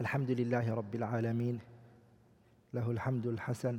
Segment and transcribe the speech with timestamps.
[0.00, 1.60] الحمد لله رب العالمين.
[2.74, 3.78] له الحمد الحسن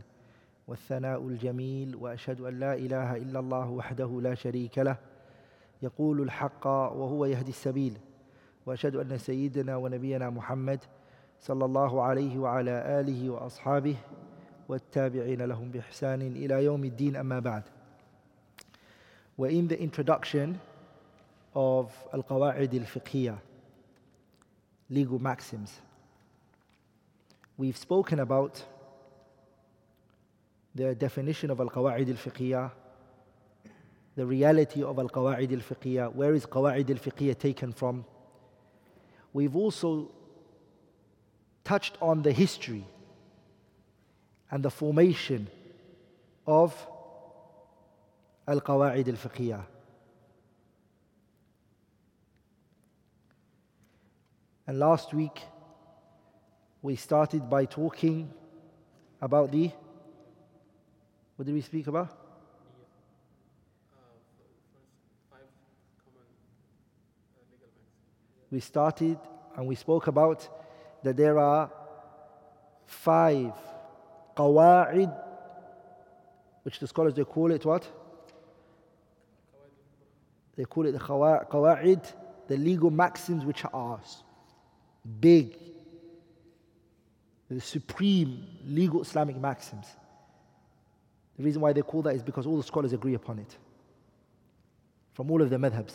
[0.68, 4.98] والثناء الجميل وأشهد أن لا إله إلا الله وحده لا شريك له.
[5.82, 7.98] يقول الحق وهو يهدي السبيل.
[8.66, 10.80] وأشهد أن سيدنا ونبينا محمد
[11.40, 13.96] صلى الله عليه وعلى آله وأصحابه
[14.70, 17.64] والتابعين لهم بإحسان إلى يوم الدين أما بعد.
[19.38, 20.60] In the introduction
[21.54, 23.38] of Al-Qawa'id al-Fiqhiyah,
[24.90, 25.82] legal maxims.
[27.58, 28.62] We've spoken about
[30.74, 32.72] the definition of al-qawa'id al-fiqhiyah,
[34.16, 38.06] the reality of al-qawa'id al-fiqhiyah, where is qawa'id al-fiqhiyah taken from?
[39.32, 40.12] We've also
[41.64, 42.86] touched on the history
[44.52, 45.48] and the formation
[46.46, 46.76] of
[48.48, 49.64] al-qawa'id al-fiqhiyah.
[54.68, 55.42] And last week,
[56.86, 58.32] we started by talking
[59.20, 59.72] about the
[61.36, 62.16] what did we speak about?
[68.52, 69.18] We started
[69.58, 70.48] and we spoke about
[71.02, 71.72] that there are
[72.86, 73.54] five
[74.38, 75.12] qawa'id
[76.62, 77.92] which the scholars they call it what?
[80.56, 82.14] They call it the qawa'id,
[82.48, 84.00] the legal maxims which are
[85.20, 85.65] big,
[87.56, 89.88] the supreme legal Islamic maxims.
[91.38, 93.56] The reason why they call that is because all the scholars agree upon it.
[95.14, 95.94] From all of the madhabs.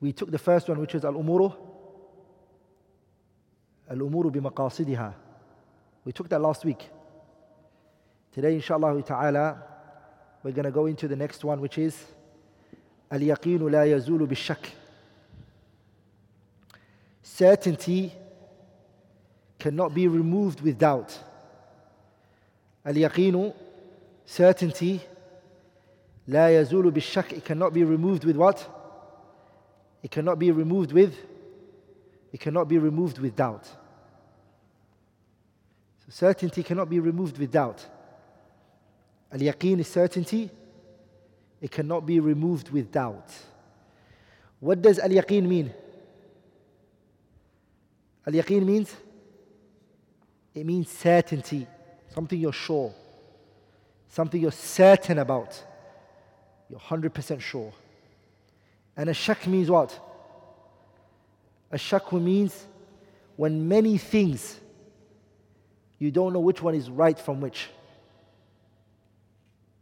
[0.00, 1.54] We took the first one, which is al-umuru,
[3.88, 5.14] al-umuru bimaqasidiha.
[6.04, 6.90] We took that last week.
[8.32, 9.62] Today, inshallah ta'ala,
[10.42, 12.04] we're going to go into the next one, which is
[13.12, 14.70] Al-yaqeen la yazulu bishak.
[17.22, 18.12] Certainty
[19.64, 21.18] cannot be removed with doubt.
[22.84, 23.54] Al-yaqeen,
[24.26, 25.00] certainty,
[26.28, 27.32] la yazulu bishak.
[27.32, 28.58] It cannot be removed with what?
[30.02, 31.14] It cannot be removed with.
[32.30, 33.64] It cannot be removed with doubt.
[36.00, 37.86] So certainty cannot be removed with doubt.
[39.32, 40.50] Al yaqeen is certainty,
[41.62, 43.30] it cannot be removed with doubt.
[44.60, 45.72] What does al yaqeen mean?
[48.26, 48.94] Al yaqeen means
[50.54, 51.66] it means certainty,
[52.14, 52.94] something you're sure,
[54.08, 55.62] something you're certain about,
[56.70, 57.72] you're 100% sure.
[58.96, 59.98] And a shak means what?
[61.72, 62.66] A shak means
[63.36, 64.60] when many things
[65.98, 67.68] you don't know which one is right from which.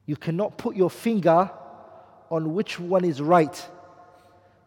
[0.07, 1.51] You cannot put your finger
[2.31, 3.69] on which one is right.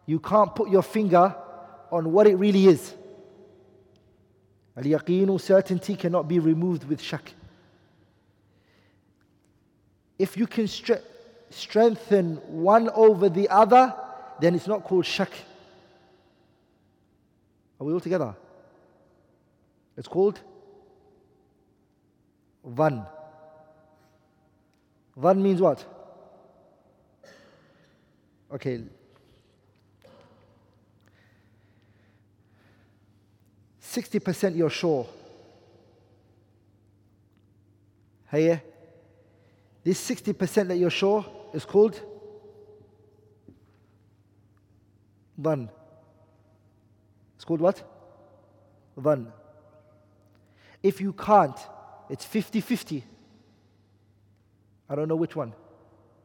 [0.06, 1.34] You can't put your finger
[1.90, 2.94] on what it really is.
[4.76, 7.32] Al yaqeen, certainty, cannot be removed with shak.
[10.18, 11.02] If you can stre-
[11.50, 13.94] strengthen one over the other,
[14.40, 15.30] then it's not called shak.
[17.80, 18.34] Are we all together?
[19.96, 20.40] It's called
[22.64, 23.06] van.
[25.18, 25.84] Dhan means what?
[28.52, 28.82] Okay.
[33.96, 35.08] Sixty percent you're sure.
[38.30, 38.60] Hey,
[39.82, 41.24] this sixty percent that you're sure
[41.54, 41.98] is called
[45.40, 45.70] dhan.
[47.36, 47.82] It's called what?
[48.98, 49.32] Dhan.
[50.82, 51.58] If you can't,
[52.10, 53.02] it's 50 50.
[54.90, 55.54] I don't know which one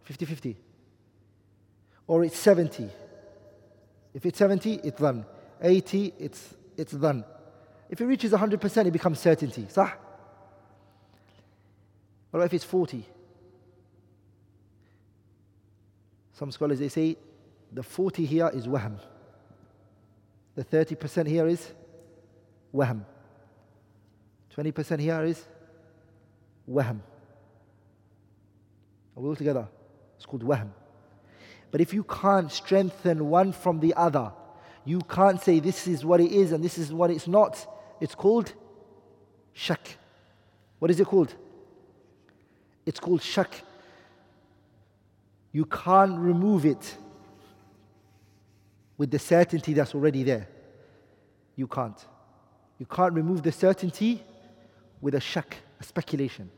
[0.03, 0.57] 50 50.
[2.05, 2.89] Or it's 70.
[4.13, 5.23] If it's 70, it's dhan.
[5.61, 7.23] 80, it's, it's dhan.
[7.91, 9.67] If it reaches 100%, it becomes certainty.
[9.69, 9.91] Sah?
[12.31, 13.05] What if it's 40?
[16.31, 17.17] Some scholars they say
[17.71, 18.97] the 40 here is wahm.
[20.55, 21.69] The 30% here is
[22.73, 23.05] wahm.
[24.57, 25.43] 20% here is
[26.65, 27.01] wahm.
[29.17, 29.67] Are we all together?
[30.15, 30.71] It's called wahm.
[31.71, 34.31] But if you can't strengthen one from the other,
[34.85, 37.67] you can't say this is what it is and this is what it's not.
[38.00, 38.52] It's called
[39.52, 39.96] shak.
[40.78, 41.34] What is it called?
[42.84, 43.62] It's called shak.
[45.52, 46.96] You can't remove it
[48.98, 50.48] with the certainty that's already there.
[51.56, 51.98] You can't.
[52.78, 54.22] You can't remove the certainty
[55.00, 56.50] with a shak, a speculation.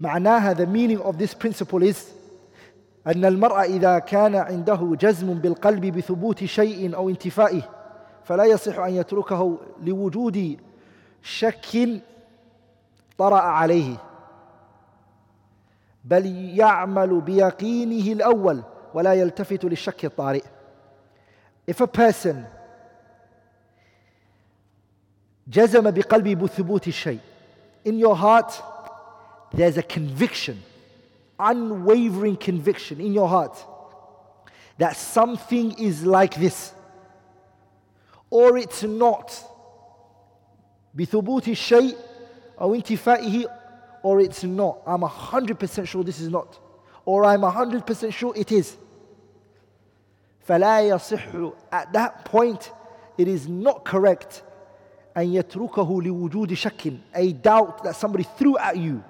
[0.00, 2.12] معناها the meaning of this principle is
[3.06, 7.62] أن المرء إذا كان عنده جزم بالقلب بثبوت شيء أو انتفائه
[8.23, 10.57] فلا يصح أن يتركه لوجود
[11.21, 12.01] شك
[13.17, 13.95] طرأ عليه
[16.03, 16.25] بل
[16.59, 20.43] يعمل بيقينه الأول ولا يلتفت للشك الطارئ
[21.71, 22.35] If a person
[25.47, 27.19] جزم بقلبه بثبوت الشيء
[27.85, 28.53] In your heart
[29.53, 30.57] there's a conviction
[31.39, 33.57] unwavering conviction in your heart
[34.77, 36.73] that something is like this
[38.32, 39.32] or it's not
[40.94, 41.96] بثبوت الشيء
[42.60, 43.44] أو انتفائه
[44.02, 46.58] or it's not I'm 100% sure this is not
[47.04, 48.76] or I'm 100% sure it is
[50.48, 52.72] فلا يصح at that point
[53.18, 54.42] it is not correct
[55.16, 59.02] أن يتركه لوجود شك a doubt that somebody threw at you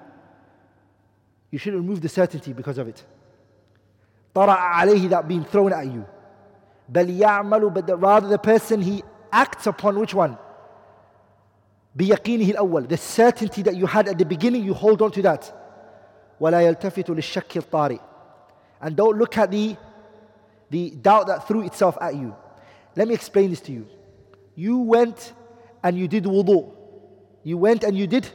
[1.51, 3.03] you should remove the certainty because of it
[4.35, 6.03] طرأ عليه that being thrown at you
[6.89, 9.03] بل يعمل but the, rather the person he
[9.33, 10.35] acts upon which one
[11.95, 15.53] بيقينه الأول the certainty that you had at the beginning you hold on to that
[16.39, 17.99] ولا يلتفت للشك الطارئ
[18.81, 19.75] and don't look at the
[20.69, 22.35] the doubt that threw itself at you
[22.95, 23.85] let me explain this to you
[24.55, 25.33] you went
[25.83, 26.71] and you did wudu
[27.43, 28.27] you went and you did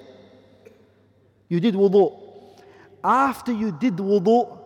[1.49, 2.13] you did wudu
[3.03, 4.59] after you did wudu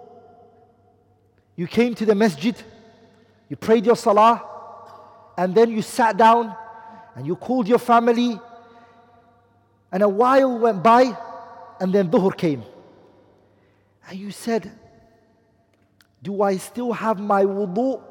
[1.56, 2.56] you came to the masjid
[3.48, 4.42] you prayed your salah
[5.37, 6.55] and then you sat down
[7.15, 8.39] and you called your family
[9.93, 11.15] and a while went by,
[11.79, 12.63] and then Dhuhr came.
[14.09, 14.71] And you said,
[16.23, 18.01] Do I still have my wudu?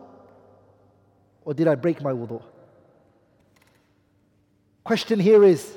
[1.44, 2.40] Or did I break my wudu?
[4.84, 5.76] Question here is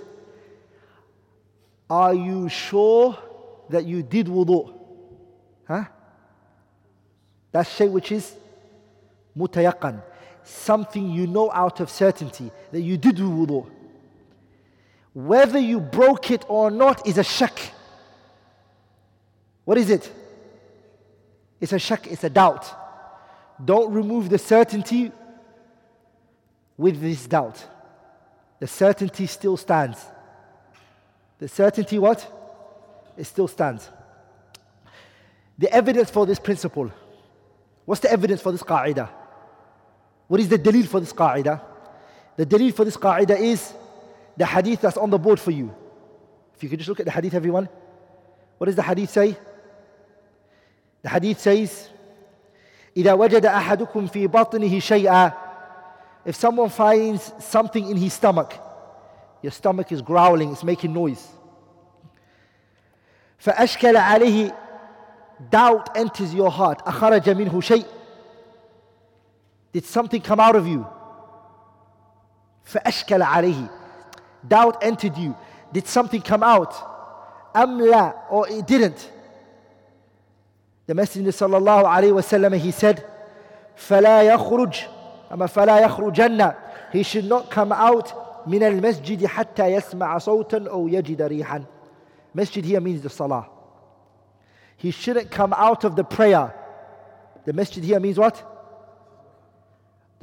[1.89, 3.17] Are you sure
[3.69, 4.77] that you did wudu?
[5.67, 5.85] Huh?
[7.51, 8.31] That's shay which is
[9.35, 10.03] mutayaqqan.
[10.45, 13.67] Something you know out of certainty that you did do wudu.
[15.13, 17.71] Whether you broke it or not is a shak.
[19.63, 20.11] What is it?
[21.59, 22.71] It's a shak, it's a doubt.
[23.63, 25.11] Don't remove the certainty
[26.77, 27.65] with this doubt.
[28.59, 30.05] The certainty still stands.
[31.39, 32.31] The certainty what?
[33.17, 33.89] It still stands.
[35.57, 36.91] The evidence for this principle.
[37.85, 39.09] What's the evidence for this qa'idah?
[40.28, 41.60] What is the dalil for this qa'idah?
[42.36, 43.74] The dalil for this qa'idah is
[44.36, 45.74] the hadith that's on the board for you.
[46.54, 47.68] If you could just look at the hadith, everyone.
[48.58, 49.36] What does the hadith say?
[51.02, 51.88] The hadith says,
[52.96, 55.32] إذا وجد أحدكم في بطنه شيئا
[56.24, 58.52] If someone finds something in his stomach,
[59.42, 61.26] your stomach is growling, it's making noise.
[63.38, 64.52] فأشكل عليه
[65.50, 67.86] doubt enters your heart أخرج منه شيء
[69.74, 70.86] Did something come out of you?
[72.64, 73.68] فأشكل عليه
[74.48, 75.34] doubt entered you.
[75.72, 76.74] Did something come out?
[77.54, 79.10] Amla, or it didn't.
[80.86, 83.04] The Messenger sallallahu alayhi wasallam he said,
[83.76, 84.76] فلا يخرج
[85.32, 86.54] أما فلا يخرجن
[86.92, 88.12] He should not come out
[88.46, 91.64] من المسجد حتى يسمع صوتا أو يجد ريحا.
[92.34, 93.48] Masjid here means the salah.
[94.76, 96.54] He shouldn't come out of the prayer.
[97.44, 98.42] The masjid here means what?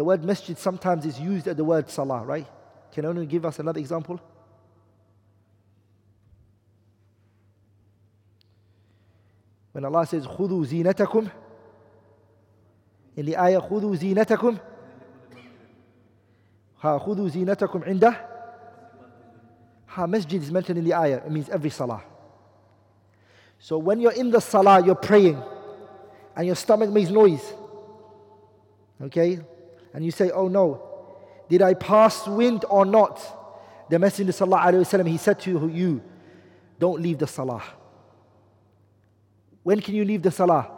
[0.01, 2.47] The word masjid sometimes is used at the word salah, right?
[2.91, 4.19] Can anyone give us another example?
[9.71, 11.31] When Allah says, خُذُوا زِينَتَكُمْ
[13.15, 14.59] In the ayah, خُذُوا زِينَتَكُمْ
[16.77, 18.17] Ha, خُذُوا زِينَتَكُمْ عِنْدَهِ
[19.87, 21.17] Ha, masjid is mentioned in the ayah.
[21.25, 22.03] It means every salah.
[23.59, 25.41] So when you're in the salah, you're praying,
[26.35, 27.53] and your stomach makes noise.
[29.01, 29.39] Okay?
[29.93, 30.83] And you say, oh no,
[31.49, 33.21] did I pass wind or not?
[33.89, 36.01] The Messenger وسلم, he said to you,
[36.79, 37.63] don't leave the salah.
[39.63, 40.71] When can you leave the salah?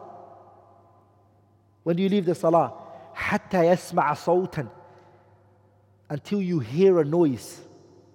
[1.84, 2.74] When do you leave the salah?
[3.16, 4.68] حتى يسمع صوتا
[6.10, 7.62] until you hear a noise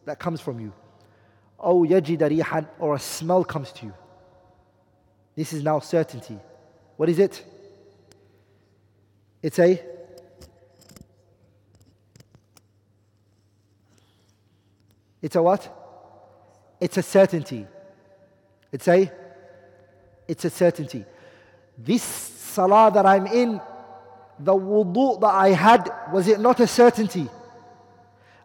[0.05, 0.73] that comes from you.
[1.61, 3.95] أو يجد ريحا or a smell comes to you.
[5.37, 6.39] This is now certainty.
[6.97, 7.45] What is it?
[9.43, 9.81] It's a
[15.22, 15.68] It's a what?
[16.80, 17.68] It's a certainty.
[18.72, 19.12] It's a
[20.28, 21.06] it's a certainty.
[21.78, 23.60] This salah that I'm in,
[24.38, 27.28] the wudu that I had, was it not a certainty?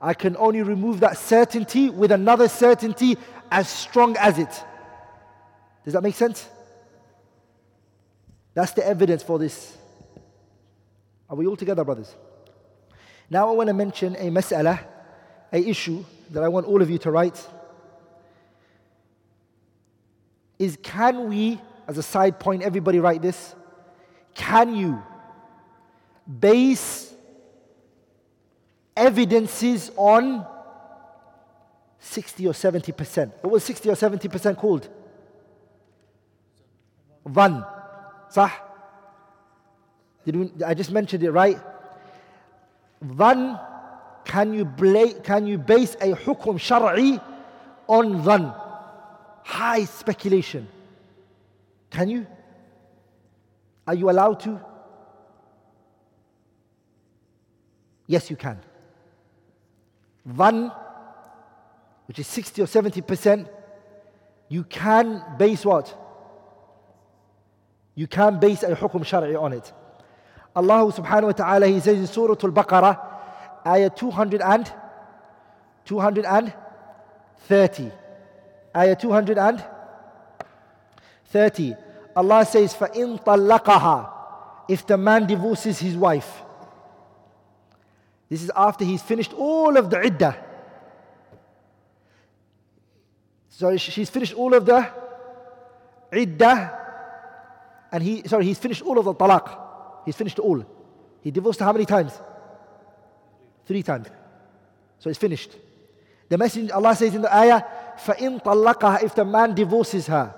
[0.00, 3.16] I can only remove that certainty with another certainty
[3.50, 4.64] as strong as it.
[5.85, 6.49] Does that make sense?
[8.54, 9.76] That's the evidence for this.
[11.28, 12.14] Are we all together, brothers?
[13.28, 14.78] Now I want to mention a mas'ala,
[15.52, 17.47] a issue that I want all of you to write.
[20.59, 23.54] Is can we, as a side point, everybody write this?
[24.35, 25.02] Can you
[26.40, 27.14] base
[28.97, 30.47] evidences on
[31.99, 33.33] 60 or 70%?
[33.40, 34.88] What was 60 or 70% called?
[37.25, 37.64] One.
[38.28, 38.50] Sah?
[40.25, 41.59] Did we, I just mentioned it, right?
[43.04, 43.61] Dhan,
[44.25, 47.23] can you, bla- can you base a hukum shar'i
[47.87, 48.61] on dhan?
[49.45, 50.66] High speculation.
[51.90, 52.26] Can you?
[53.87, 54.61] Are you allowed to?
[58.07, 58.59] Yes, you can.
[60.26, 60.75] Dhan,
[62.07, 63.49] which is 60 or 70%,
[64.49, 65.97] you can base what?
[67.95, 69.73] You can base a hukum shar'i on it.
[70.57, 73.13] Allah subhanahu wa ta'ala, He says in Surah Al-Baqarah,
[73.65, 74.72] ayah 200 and
[75.86, 77.91] 230.
[78.75, 81.75] Ayah 230.
[82.15, 84.10] Allah says, فَإِن طَلَّقَهَا
[84.68, 86.44] If the man divorces his wife.
[88.29, 90.38] This is after he's finished all of the iddah.
[93.50, 94.88] So she's finished all of the
[96.13, 96.77] iddah.
[97.91, 100.06] And he, sorry, he's finished all of the talaq.
[100.06, 100.63] He's finished all.
[101.22, 102.13] He divorced her how many times?
[103.65, 104.08] Three times.
[105.00, 105.56] So it's finished.
[106.29, 107.63] The message Allah says in the ayah,
[107.98, 110.34] فَإِن طَلَّقَهَا If the man divorces her,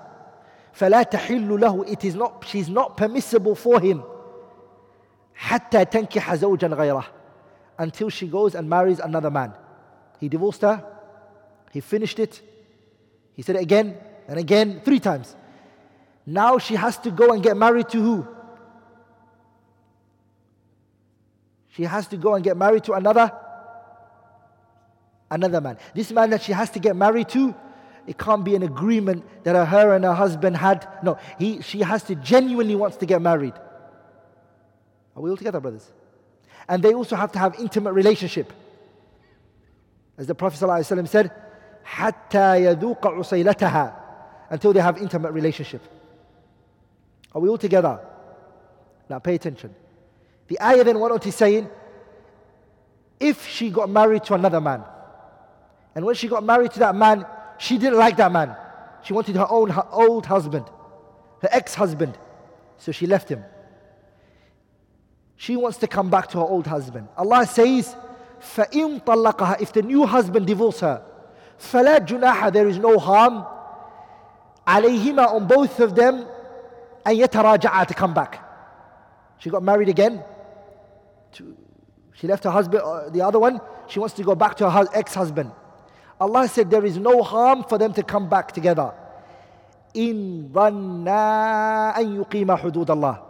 [0.74, 4.02] فَلَا تَحِلُّ لَهُ It is not, she's not permissible for him.
[5.38, 7.06] حَتَّى تَنْكِحَ زَوْجًا غَيْرَهُ
[7.78, 9.52] Until she goes and marries another man.
[10.18, 10.84] He divorced her.
[11.72, 12.40] He finished it.
[13.34, 13.96] He said it again
[14.28, 15.34] and again, three times.
[16.24, 18.28] Now she has to go and get married to who?
[21.76, 23.32] She has to go and get married to another
[25.30, 25.78] another man.
[25.94, 27.54] This man that she has to get married to,
[28.06, 30.86] it can't be an agreement that her and her husband had.
[31.02, 33.54] No, he, she has to genuinely wants to get married.
[35.16, 35.90] Are we all together, brothers?
[36.68, 38.52] And they also have to have intimate relationship.
[40.18, 41.32] As the Prophet ﷺ said,
[41.86, 43.94] حَتَّى يَذُوقَ عُصَيْلَتَهَا
[44.50, 45.82] Until they have intimate relationship.
[47.34, 47.98] Are we all together?
[49.08, 49.74] Now pay attention.
[50.48, 51.68] The ayah then went on to saying,
[53.18, 54.84] if she got married to another man,
[55.94, 57.24] and when she got married to that man,
[57.58, 58.56] she didn't like that man.
[59.02, 60.66] She wanted her own her old husband,
[61.40, 62.18] her ex husband.
[62.78, 63.44] So she left him.
[65.36, 67.08] She wants to come back to her old husband.
[67.16, 67.96] Allah says,
[68.40, 71.04] فَإِن طَلَّقَهَا If the new husband divorce her,
[71.58, 73.44] فَلَا جُنَاحَ There is no harm
[74.66, 76.26] عَلَيْهِمَا On both of them
[77.06, 78.40] أَن يَتَرَاجَعَا To come back.
[79.38, 80.22] She got married again.
[81.31, 84.85] She left her husband, uh, the other one, she wants to go back to her
[84.93, 85.51] ex husband.
[86.19, 88.91] Allah said there is no harm for them to come back together.
[89.93, 93.21] In dhanna an yuqima hudud Allah.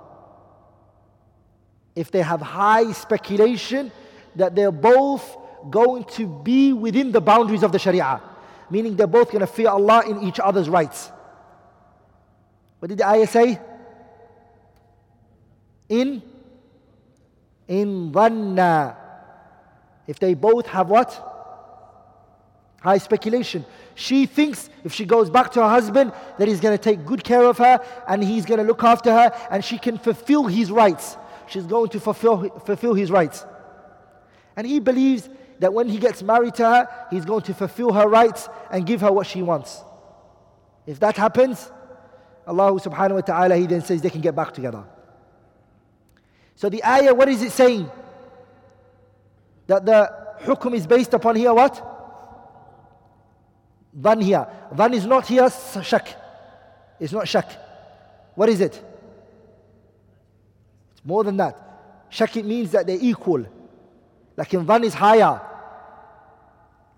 [1.96, 3.92] If they have high speculation
[4.36, 5.36] that they're both
[5.70, 8.22] going to be within the boundaries of the Sharia,
[8.70, 11.12] meaning they're both going to fear Allah in each other's rights.
[12.80, 13.60] What did the ayah say?
[15.90, 16.22] In
[17.68, 18.96] in dhanna.
[20.08, 21.24] If they both have what?
[22.82, 23.66] High speculation.
[23.96, 27.24] She thinks if she goes back to her husband that he's going to take good
[27.24, 30.72] care of her and he's going to look after her and she can fulfill his
[30.72, 31.18] rights.
[31.48, 33.46] She's going to fulfill, fulfill his rights.
[34.56, 38.08] And he believes that when he gets married to her, he's going to fulfill her
[38.08, 39.82] rights and give her what she wants.
[40.86, 41.72] If that happens,
[42.46, 44.84] Allah subhanahu wa ta'ala, He then says they can get back together.
[46.58, 47.90] So the ayah, what is it saying?
[49.68, 50.12] That the
[50.42, 51.76] hukum is based upon here what?
[53.96, 54.48] Dhan here.
[54.74, 55.48] Dhan is not here
[55.84, 56.16] shak.
[57.00, 57.48] It's not shak.
[58.34, 58.84] What is it?
[60.94, 61.56] It's more than that.
[62.10, 63.46] Shak it means that they're equal.
[64.36, 65.40] Like in dhan is higher.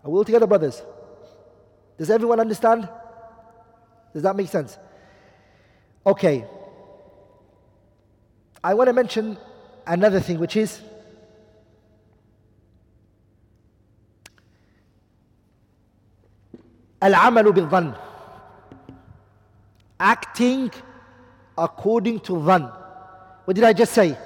[0.03, 0.81] Are we all together, brothers?
[1.97, 2.87] Does everyone understand?
[4.13, 4.77] Does that make sense?
[6.05, 6.45] Okay.
[8.63, 9.37] I want to mention
[9.88, 10.80] another thing, which is
[17.04, 17.94] العمل بالظن
[20.00, 20.70] acting
[21.58, 22.62] according to dhan
[23.44, 24.16] what did I just say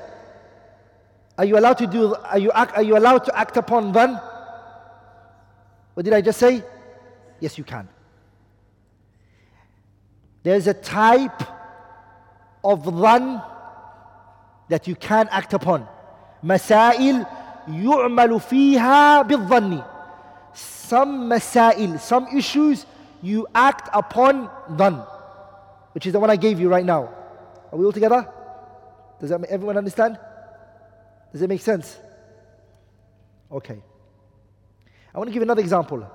[1.37, 4.21] are you allowed to do are you act, are you allowed to act upon dhan
[5.95, 6.63] what did I just say
[7.41, 7.89] yes you can
[10.43, 11.43] there's a type
[12.65, 13.43] of dhan
[14.70, 15.88] that you can act upon.
[16.44, 17.26] Masail
[17.68, 19.86] يعمل فيها bidhanni.
[20.54, 22.86] Some masail, some issues
[23.22, 25.08] you act upon dhan,
[25.94, 27.10] which is the one I gave you right now.
[27.72, 28.28] Are we all together?
[29.20, 30.20] Does that everyone understand?
[31.32, 31.98] Does it make sense?
[33.52, 33.82] Okay.
[35.14, 36.06] I want to give another example.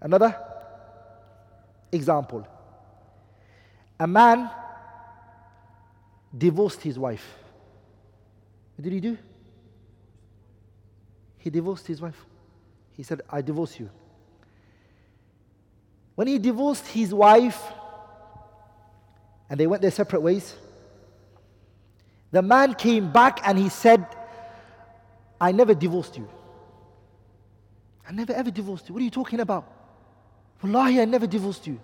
[0.00, 0.36] Another
[1.92, 2.46] example.
[3.98, 4.50] A man
[6.36, 7.26] divorced his wife.
[8.76, 9.18] What did he do?
[11.38, 12.24] He divorced his wife.
[12.92, 13.90] He said, I divorce you.
[16.14, 17.60] When he divorced his wife
[19.48, 20.54] and they went their separate ways,
[22.30, 24.06] the man came back and he said,
[25.40, 26.28] I never divorced you.
[28.06, 28.94] I never ever divorced you.
[28.94, 29.64] What are you talking about?
[30.62, 31.80] Wallahi, I never divorced you.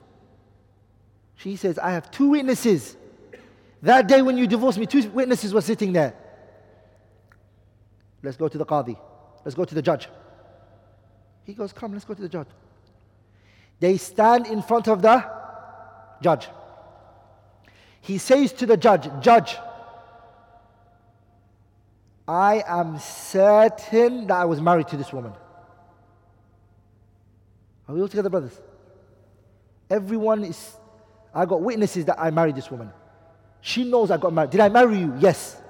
[1.37, 2.97] She says, I have two witnesses
[3.87, 6.13] that day when you divorced me, two witnesses were sitting there.
[8.21, 8.99] Let's go to the Qadi.
[9.45, 10.09] Let's go to the judge.
[11.45, 12.49] He goes, Come, let's go to the judge.
[13.79, 15.25] They stand in front of the
[16.21, 16.49] judge.
[18.01, 19.57] He says to the judge, Judge,
[22.27, 25.33] I am certain that I was married to this woman.
[27.89, 28.61] Are we all together, brothers?
[29.89, 30.77] Everyone is,
[31.33, 32.91] I got witnesses that I married this woman.
[33.67, 34.51] She knows I got married.
[34.51, 35.13] Did I marry you?
[35.19, 35.61] Yes.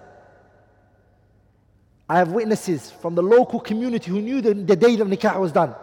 [2.07, 5.51] I have witnesses from the local community who knew the, the day the nikah was
[5.51, 5.75] done.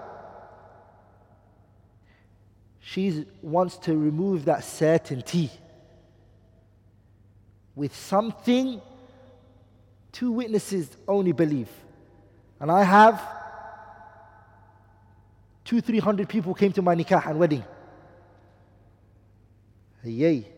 [2.81, 5.49] She wants to remove that certainty
[7.75, 8.79] with something
[10.11, 11.69] two witnesses only believe.
[12.59, 13.19] And I have
[15.65, 17.63] two, three hundred people came to my nikah and wedding.
[20.03, 20.52] Yay.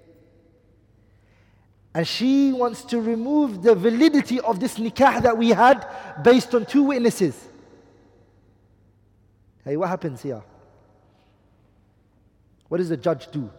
[1.96, 5.88] And she wants to remove the validity of this nikah that we had
[6.22, 7.42] based on two witnesses.
[9.64, 10.44] Hey, what happens here?
[12.68, 13.50] What does the judge do?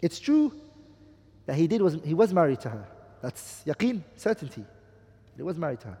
[0.00, 0.50] It's true
[1.44, 2.88] that he did was he was married to her.
[3.20, 4.64] That's yaqeen, certainty.
[5.36, 5.98] He was married to her.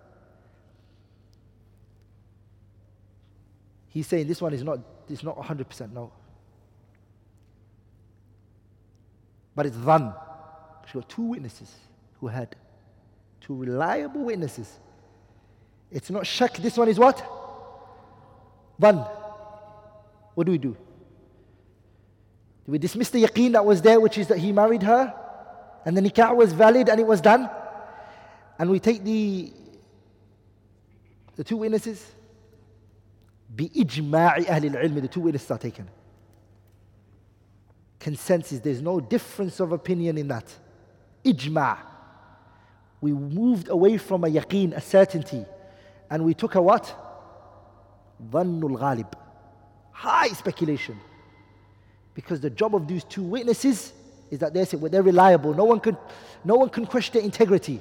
[3.92, 4.78] He's saying this one is not,
[5.08, 6.10] it's not 100% no.
[9.54, 10.16] But it's dhan.
[10.86, 11.70] She got two witnesses
[12.18, 12.56] who had
[13.42, 14.80] two reliable witnesses.
[15.90, 16.56] It's not shak.
[16.56, 17.22] This one is what?
[18.80, 19.06] Dhan.
[20.34, 20.74] What do we do?
[22.64, 25.12] Do we dismiss the yaqeen that was there, which is that he married her,
[25.84, 27.50] and the nikah was valid and it was done?
[28.58, 29.52] And we take the,
[31.36, 32.10] the two witnesses
[33.51, 35.87] بإجماع أهل العلم the two witnesses are taken
[37.99, 40.45] consensus there's no difference of opinion in that
[41.25, 41.77] ijma'
[43.01, 45.45] we moved away from a yaqeen a certainty
[46.09, 46.95] and we took a what
[48.31, 49.13] ظن الغالب
[49.91, 50.97] high speculation
[52.13, 53.93] because the job of these two witnesses
[54.29, 55.97] is that they're, they're reliable no one can
[56.43, 57.79] no one can question their integrity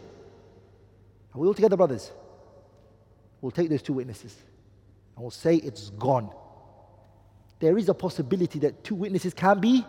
[1.35, 2.11] are we all together brothers
[3.41, 4.35] we'll take those two witnesses
[5.21, 6.31] and will say it's gone.
[7.59, 9.85] There is a possibility that two witnesses can be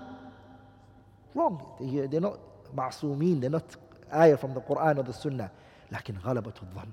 [1.33, 1.65] wrong.
[1.79, 2.39] They're not
[2.75, 3.75] ma'sumin, they're not
[4.13, 5.51] ayah from the Quran or the Sunnah.
[5.91, 6.87] لكن غلبة الظن.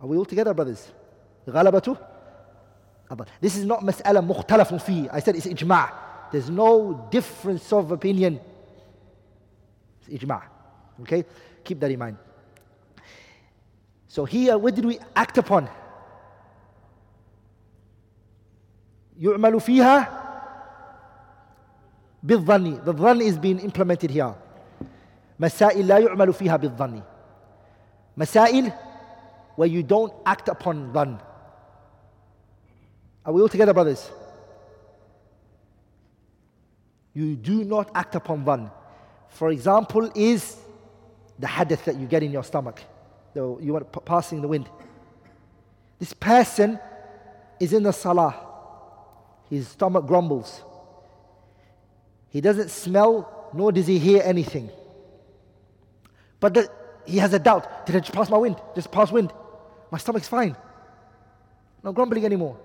[0.00, 0.92] Are we all together, brothers?
[1.48, 1.96] غلبة
[3.40, 5.12] This is not مسألة مختلف فيه.
[5.12, 5.92] I said it's ijma'.
[6.32, 8.40] There's no difference of opinion.
[10.08, 10.42] It's ijma'.
[11.02, 11.24] Okay?
[11.64, 12.16] Keep that in mind.
[14.08, 15.68] So here, what did we act upon?
[19.20, 20.08] يعمل فيها
[22.22, 24.34] بالظن the ظن is being implemented here
[25.40, 27.02] مسائل لا يعمل فيها بالظن
[28.16, 28.72] مسائل
[29.56, 31.18] where you don't act upon ظن
[33.24, 34.10] are we all together brothers
[37.14, 38.70] you do not act upon ظن
[39.28, 40.56] for example is
[41.38, 42.80] the hadith that you get in your stomach
[43.34, 44.68] so you are passing the wind
[45.98, 46.78] this person
[47.60, 48.34] is in the salah
[49.51, 50.63] his stomach grumbles.
[52.29, 54.71] He doesn't smell, nor does he hear anything.
[56.39, 56.69] But the,
[57.05, 57.85] he has a doubt.
[57.85, 58.55] Did I just pass my wind?
[58.73, 59.33] Just pass wind.
[59.91, 60.55] My stomach's fine.
[61.83, 62.57] No grumbling anymore.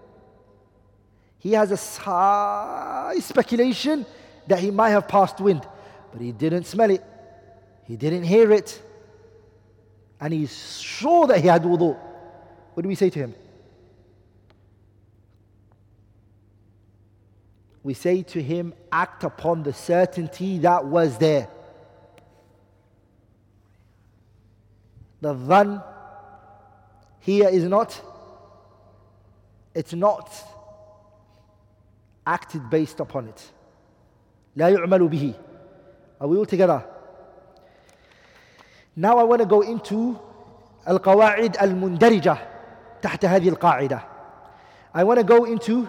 [1.39, 4.07] He has a high speculation
[4.47, 5.67] that he might have passed wind,
[6.13, 7.03] but he didn't smell it.
[7.83, 8.81] He didn't hear it.
[10.21, 11.99] And he's sure that he had wudu.
[12.75, 13.35] What do we say to him?
[17.86, 21.48] we say to him, act upon the certainty that was there.
[25.22, 25.84] The dhan
[27.20, 28.00] here is not,
[29.74, 30.32] it's not
[32.26, 33.52] acted based upon it.
[34.58, 35.36] لا يعمل به.
[36.20, 36.84] Are we all together?
[38.96, 40.20] Now I want to go into
[40.88, 42.38] القواعد المندرجة
[43.02, 44.02] تحت هذه القاعدة.
[44.94, 45.88] I want to go into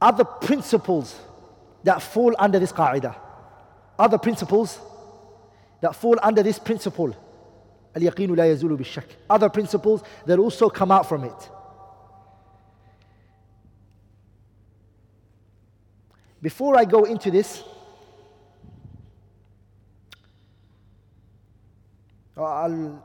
[0.00, 1.18] other principles
[1.84, 3.16] that fall under this qa'idah.
[3.98, 4.78] Other principles
[5.80, 7.14] that fall under this principle.
[7.94, 9.02] Al-yaqeen la yazulu.
[9.28, 11.50] Other principles that also come out from it.
[16.42, 17.62] Before I go into this,
[22.36, 23.02] uh, I'll,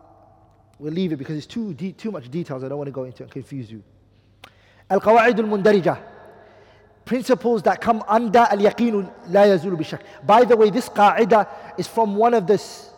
[0.79, 2.63] we'll leave it because it's too, de- too much details.
[2.63, 3.84] I don't want to go into it and confuse you.
[4.89, 6.14] Al-Qawa'id al-Mundarijah
[7.06, 10.02] principles that come under al-yaqeen la yazulu bishak.
[10.26, 12.89] By the way, this qaida is from one of this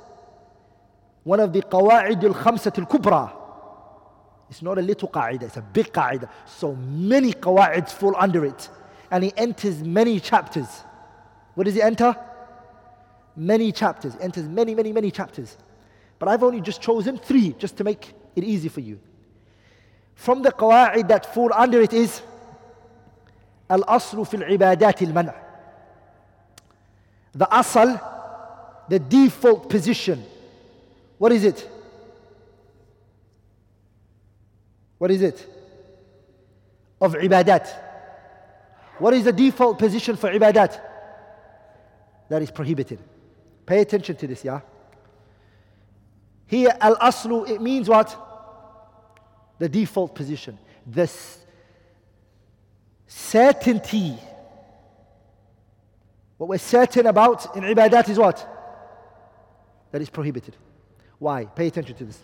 [1.24, 3.34] one of the qawaid al-khamsat al-kubra.
[4.50, 6.30] It's not a little qaida, it's a big qaida.
[6.46, 8.70] So many qawaids fall under it.
[9.12, 10.68] And it enters many chapters.
[11.56, 12.16] What does it enter?
[13.36, 14.16] Many chapters.
[14.16, 15.58] It enters many, many, many chapters.
[16.18, 19.00] But I've only just chosen three just to make it easy for you.
[20.16, 22.22] From the qawaid that fall under it is
[23.72, 25.48] الأصل في العبادات المنع
[27.36, 28.00] The asal,
[28.90, 30.26] the default position.
[31.20, 31.70] What is it?
[34.98, 35.46] What is it?
[37.00, 37.68] Of ibadat.
[38.98, 40.82] What is the default position for ibadat?
[42.30, 42.98] That is prohibited.
[43.68, 44.62] Pay attention to this, yeah?
[46.48, 48.16] Here, al aslu, it means what?
[49.60, 50.58] The default position.
[50.88, 51.12] The
[53.08, 54.18] certainty.
[56.38, 58.46] What we're certain about in ibadat is what?
[59.92, 60.56] That is prohibited.
[61.18, 61.46] Why?
[61.46, 62.24] Pay attention to this.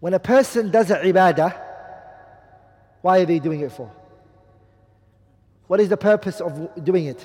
[0.00, 1.56] When a person does a ibadah,
[3.02, 3.92] why are they doing it for?
[5.66, 7.24] What is the purpose of doing it?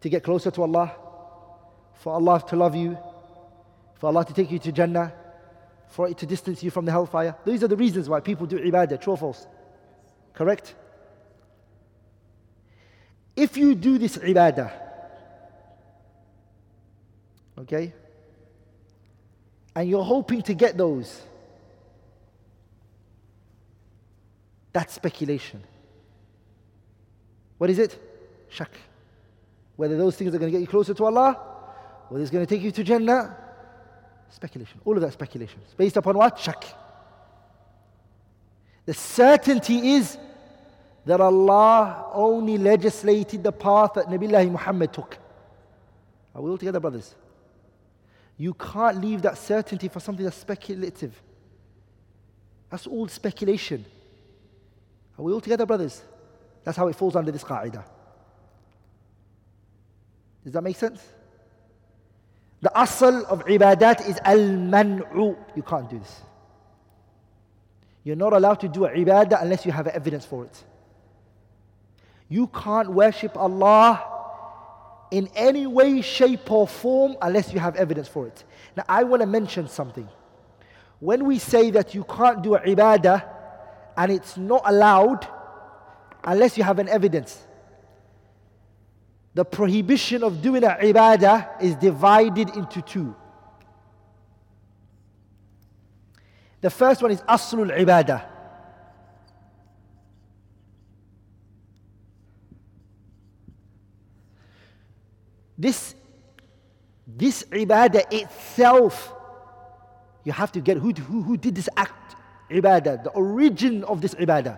[0.00, 0.94] To get closer to Allah,
[1.94, 2.96] for Allah to love you,
[3.94, 5.12] for Allah to take you to Jannah,
[5.88, 7.34] for it to distance you from the hellfire.
[7.44, 9.46] These are the reasons why people do ibadah, true or false?
[10.34, 10.74] Correct?
[13.36, 14.72] If you do this ibadah,
[17.58, 17.92] okay,
[19.74, 21.20] and you're hoping to get those,
[24.72, 25.62] that's speculation.
[27.58, 27.98] What is it?
[28.48, 28.70] Shak.
[29.76, 31.38] Whether those things are going to get you closer to Allah,
[32.08, 33.36] whether it's going to take you to Jannah,
[34.30, 34.80] speculation.
[34.84, 35.60] All of that speculation.
[35.64, 36.38] It's based upon what?
[36.38, 36.64] Shak.
[38.86, 40.18] The certainty is
[41.06, 45.18] that Allah only legislated the path that Nabi Muhammad took.
[46.34, 47.14] Are we all together, brothers?
[48.36, 51.20] You can't leave that certainty for something that's speculative.
[52.70, 53.84] That's all speculation.
[55.18, 56.02] Are we all together, brothers?
[56.64, 57.84] That's how it falls under this qa'idah.
[60.42, 61.00] Does that make sense?
[62.60, 65.36] The asl of ibadat is al-man'u.
[65.54, 66.20] You can't do this.
[68.04, 70.64] You're not allowed to do ibadah unless you have evidence for it.
[72.28, 74.04] You can't worship Allah
[75.10, 78.44] in any way, shape, or form unless you have evidence for it.
[78.76, 80.08] Now, I want to mention something.
[81.00, 83.24] When we say that you can't do ibadah
[83.96, 85.26] and it's not allowed
[86.22, 87.46] unless you have an evidence,
[89.34, 93.14] the prohibition of doing a ibadah is divided into two.
[96.64, 98.24] The first one is aslul ibadah.
[105.58, 105.94] This,
[107.06, 109.12] this ibadah itself,
[110.24, 112.16] you have to get who, who, who did this act,
[112.50, 114.56] ibadah, the origin of this ibadah.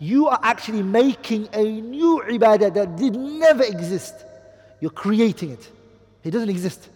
[0.00, 4.16] You are actually making a new ibadah that did never exist.
[4.80, 5.70] You're creating it.
[6.24, 6.88] It doesn't exist.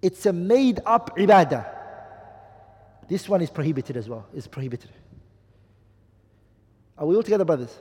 [0.00, 1.77] It's a made up ibadah.
[3.08, 4.26] This one is prohibited as well.
[4.34, 4.90] It's prohibited.
[6.98, 7.74] Are we all together, brothers?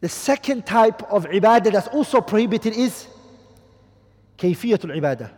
[0.00, 3.06] The second type of ibadah that's also prohibited is
[4.36, 5.30] kayfiyatul ibadah.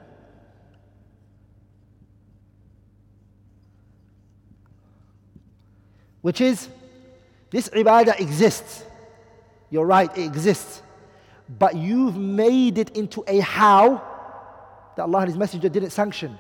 [6.23, 6.69] Which is,
[7.51, 8.83] this ibadah exists.
[9.71, 10.81] You're right, it exists.
[11.59, 14.03] But you've made it into a how
[14.97, 16.39] that Allah and His Messenger didn't sanction.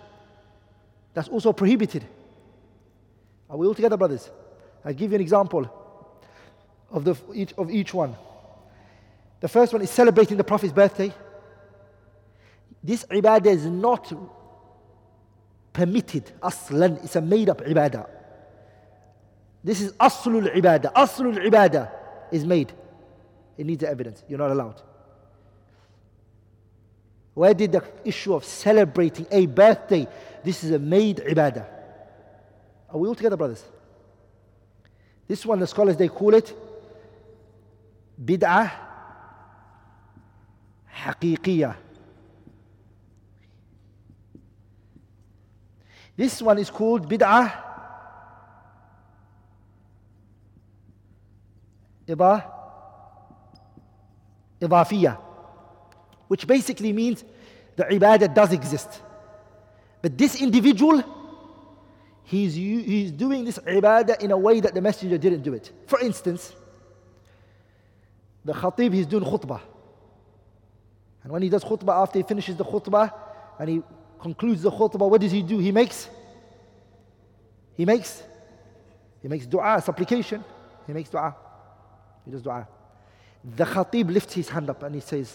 [1.14, 2.05] That's also prohibited.
[3.48, 4.31] Are we all together, brothers?
[4.85, 5.70] I'll give you an example.
[6.94, 8.16] of, the, each, of each one.
[9.40, 11.12] The first one is celebrating the Prophet's birthday.
[12.83, 14.12] This ibadah is not
[15.72, 16.31] permitted.
[16.42, 18.09] Aslan, it's a made up ibadah.
[19.62, 20.92] This is aslul ibadah.
[20.92, 21.90] Aslul ibadah
[22.31, 22.72] is made.
[23.59, 24.22] It needs evidence.
[24.29, 24.81] You're not allowed.
[27.35, 30.07] Where did the issue of celebrating a birthday?
[30.45, 31.67] This is a made ibadah.
[32.91, 33.65] Are we all together, brothers?
[35.27, 36.55] This one, the scholars, they call it
[38.23, 38.71] bid'ah
[40.95, 41.77] haqiqiyah.
[46.17, 47.53] This one is called bid'ah
[52.07, 52.51] idah
[54.61, 55.19] idafiyah,
[56.29, 57.25] which basically means
[57.77, 59.01] the ibadah does exist.
[60.05, 61.03] But this individual,
[62.25, 65.73] he's, he's doing this ibadah in a way that the messenger didn't do it.
[65.87, 66.55] For instance,
[68.45, 69.62] the khatib, he's doing khutbah.
[71.23, 73.14] And when he does khutbah, after he finishes the khutbah
[73.59, 73.83] and he
[74.21, 75.59] concludes the khutbah, what does he do?
[75.59, 76.11] He makes,
[77.75, 78.23] he makes,
[79.23, 80.45] he makes dua, supplication.
[80.87, 81.35] He makes dua.
[82.27, 82.69] He does dua.
[83.43, 85.35] The khatib lifts his hand up and he says,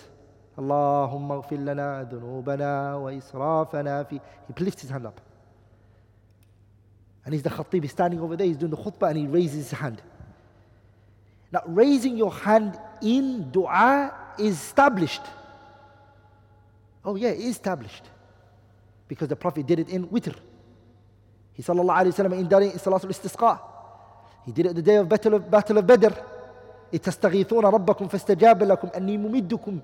[0.60, 4.20] اللهم اغفر لنا ذنوبنا وإسرافنا في
[4.50, 5.22] He lifts his hand up.
[7.26, 9.70] And he's the khatib, he's standing over there, he's doing the khutbah and he raises
[9.70, 10.02] his hand.
[11.52, 15.22] Now, raising your hand in dua is established.
[17.04, 18.06] Oh, yeah, it is established.
[19.08, 20.36] Because the Prophet did it in witr.
[21.54, 23.60] He sallallahu alayhi wa sallam in during Salatul Istisqa.
[24.46, 26.14] He did it the day of Battle of, battle of Badr.
[26.98, 29.80] تستغيثون ربكم فاستجاب لكم أني ممدكم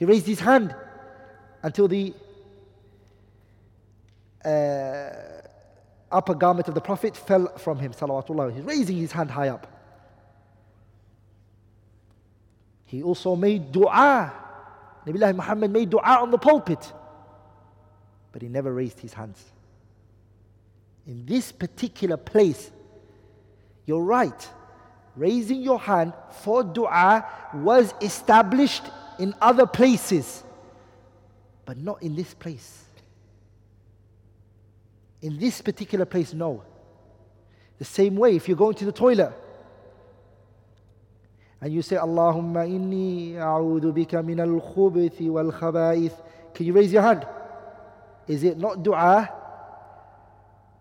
[0.00, 0.74] He raised his hand
[1.62, 2.14] until the
[4.42, 5.10] uh,
[6.10, 7.92] upper garment of the Prophet fell from him.
[7.92, 8.54] Salawatullah.
[8.54, 9.66] He's raising his hand high up.
[12.86, 14.32] He also made dua.
[15.06, 16.92] Nabiullah Muhammad made dua on the pulpit.
[18.32, 19.44] But he never raised his hands.
[21.06, 22.70] In this particular place,
[23.84, 24.48] you're right.
[25.14, 28.84] Raising your hand for dua was established
[29.20, 30.42] in other places,
[31.66, 32.84] but not in this place.
[35.20, 36.64] In this particular place, no.
[37.78, 39.32] The same way, if you're going to the toilet
[41.60, 46.16] and you say, Allahumma inni a'udhu bika min al khubithi wal khaba'ith,
[46.54, 47.26] can you raise your hand?
[48.26, 49.30] Is it not dua?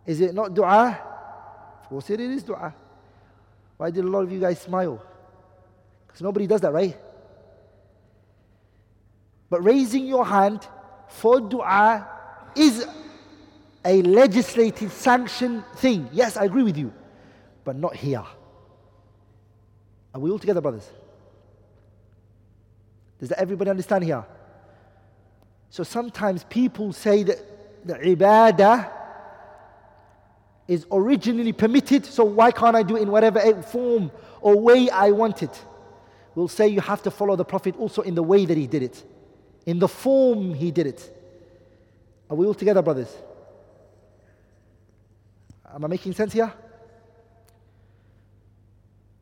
[0.06, 0.98] Is it not dua?
[1.82, 2.74] Of course it is dua.
[3.76, 5.04] Why did a lot of you guys smile?
[6.08, 6.98] Because nobody does that, right?
[9.50, 10.68] But raising your hand
[11.08, 12.08] for dua
[12.56, 12.86] is
[13.84, 16.10] a legislated, sanctioned thing.
[16.12, 16.94] Yes, I agree with you,
[17.64, 18.24] but not here.
[20.14, 20.90] Are we all together, brothers?
[23.20, 24.26] Does that everybody understand here?
[25.70, 28.92] So sometimes people say that the ibadah
[30.68, 35.12] is originally permitted, so why can't I do it in whatever form or way I
[35.12, 35.62] want it?
[36.36, 38.84] We'll say you have to follow the Prophet also in the way that he did
[38.84, 39.04] it,
[39.70, 41.16] in the form he did it.
[42.28, 43.16] Are we all together, brothers?
[45.72, 46.52] Am I making sense here?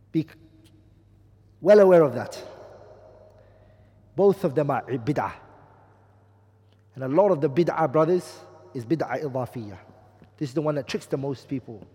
[0.09, 0.25] Be
[1.59, 2.41] well aware of that.
[4.15, 5.33] Both of them are bid'ah.
[6.95, 8.39] And a lot of the bid'ah, brothers,
[8.73, 9.77] is bid'ah idafiyah.
[10.37, 11.85] This is the one that tricks the most people.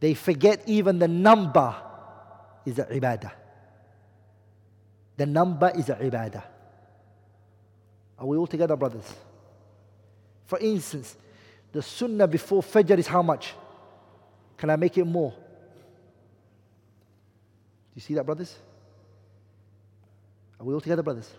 [0.00, 1.74] They forget even the number
[2.64, 3.32] is a ibadah.
[5.18, 6.55] The number is a ibadah.
[8.18, 9.04] Are we all together, brothers?
[10.46, 11.16] For instance,
[11.72, 13.52] the sunnah before Fajr is how much?
[14.56, 15.30] Can I make it more?
[15.30, 15.36] Do
[17.94, 18.56] you see that, brothers?
[20.58, 21.30] Are we all together, brothers?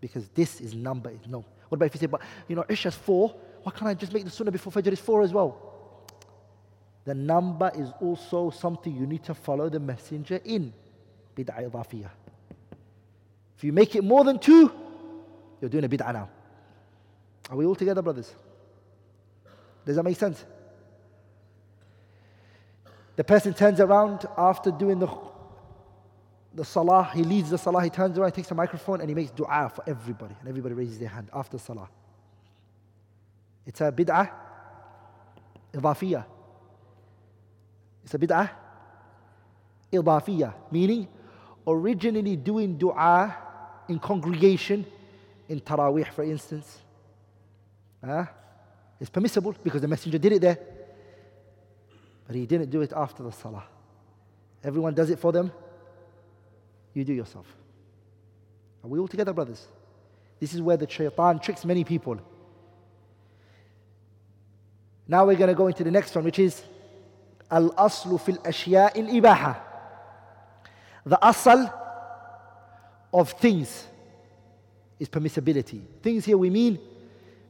[0.00, 1.12] Because this is number.
[1.26, 1.44] No.
[1.68, 4.24] What about if you say, but you know, Isha's four, why can't I just make
[4.24, 5.68] the sunnah before Fajr is four as well?
[7.04, 10.72] The number is also something you need to follow the messenger in.
[11.36, 12.10] Bid'ah.
[13.56, 14.72] If you make it more than two,
[15.60, 16.28] you're doing a bid'ah now.
[17.50, 18.32] Are we all together, brothers?
[19.84, 20.44] Does that make sense?
[23.16, 25.08] The person turns around after doing the,
[26.54, 29.14] the salah, he leads the salah, he turns around, he takes the microphone, and he
[29.14, 30.36] makes dua for everybody.
[30.40, 31.88] And everybody raises their hand after salah.
[33.66, 34.30] It's a bid'ah
[35.74, 36.24] idafiyah.
[38.04, 38.50] It's a bid'ah
[39.92, 41.08] idafiyah, meaning
[41.66, 43.36] originally doing dua
[43.88, 44.86] in congregation,
[45.48, 46.78] in Taraweeh, for instance.
[48.02, 48.24] Uh,
[49.00, 50.58] it's permissible because the Messenger did it there.
[52.26, 53.64] But he didn't do it after the Salah.
[54.62, 55.52] Everyone does it for them
[56.94, 57.46] You do yourself.
[58.82, 59.66] Are we all together, brothers?
[60.40, 62.20] This is where the shaitan tricks many people.
[65.06, 66.62] Now we're going to go into the next one, which is
[67.50, 69.56] Al Aslu fil Ashya il Ibaha.
[71.06, 71.72] The asal
[73.12, 73.86] of things
[74.98, 75.80] is permissibility.
[76.02, 76.78] Things here we mean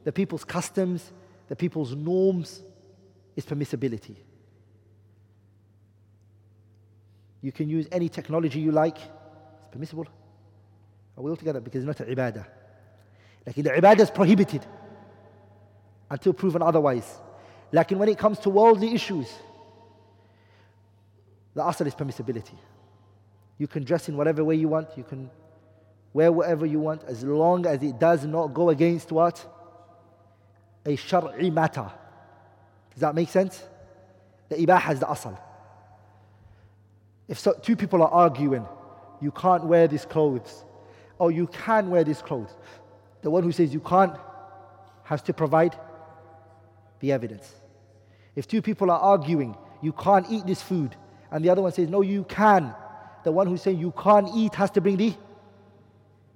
[0.03, 1.11] the people's customs,
[1.47, 2.61] the people's norms,
[3.35, 4.15] is permissibility.
[7.41, 10.07] You can use any technology you like, it's permissible.
[11.17, 11.59] Are we all together?
[11.59, 12.45] Because it's not an ibadah.
[13.45, 14.65] Like the ibadah is prohibited
[16.09, 17.17] until proven otherwise.
[17.71, 19.31] Like when it comes to worldly issues,
[21.53, 22.57] the asal is permissibility.
[23.57, 25.29] You can dress in whatever way you want, you can
[26.13, 29.45] wear whatever you want, as long as it does not go against what?
[30.85, 31.91] A shar'i matter.
[32.93, 33.63] Does that make sense?
[34.49, 35.39] The ibaha is the asal.
[37.27, 38.65] If so, two people are arguing,
[39.21, 40.65] you can't wear these clothes,
[41.19, 42.49] or you can wear these clothes.
[43.21, 44.15] The one who says you can't
[45.03, 45.75] has to provide
[46.99, 47.53] the evidence.
[48.35, 50.95] If two people are arguing, you can't eat this food,
[51.31, 52.73] and the other one says, no, you can.
[53.23, 55.13] The one who's saying you can't eat has to bring the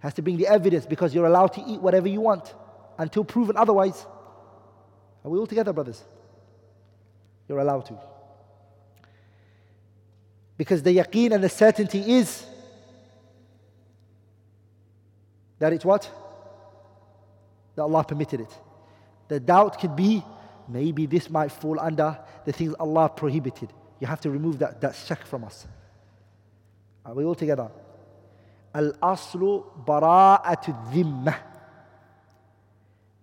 [0.03, 2.53] has to bring the evidence because you're allowed to eat whatever you want
[2.97, 4.05] until proven otherwise.
[5.23, 6.03] Are we all together, brothers?
[7.47, 7.97] You're allowed to.
[10.57, 12.45] Because the yaqeen and the certainty is
[15.59, 16.11] that it's what?
[17.75, 18.57] That Allah permitted it.
[19.29, 20.21] The doubt could be
[20.67, 23.71] maybe this might fall under the things Allah prohibited.
[24.01, 25.65] You have to remove that, that shak from us.
[27.05, 27.71] Are we all together?
[28.73, 30.73] Al-aslu bara'atu.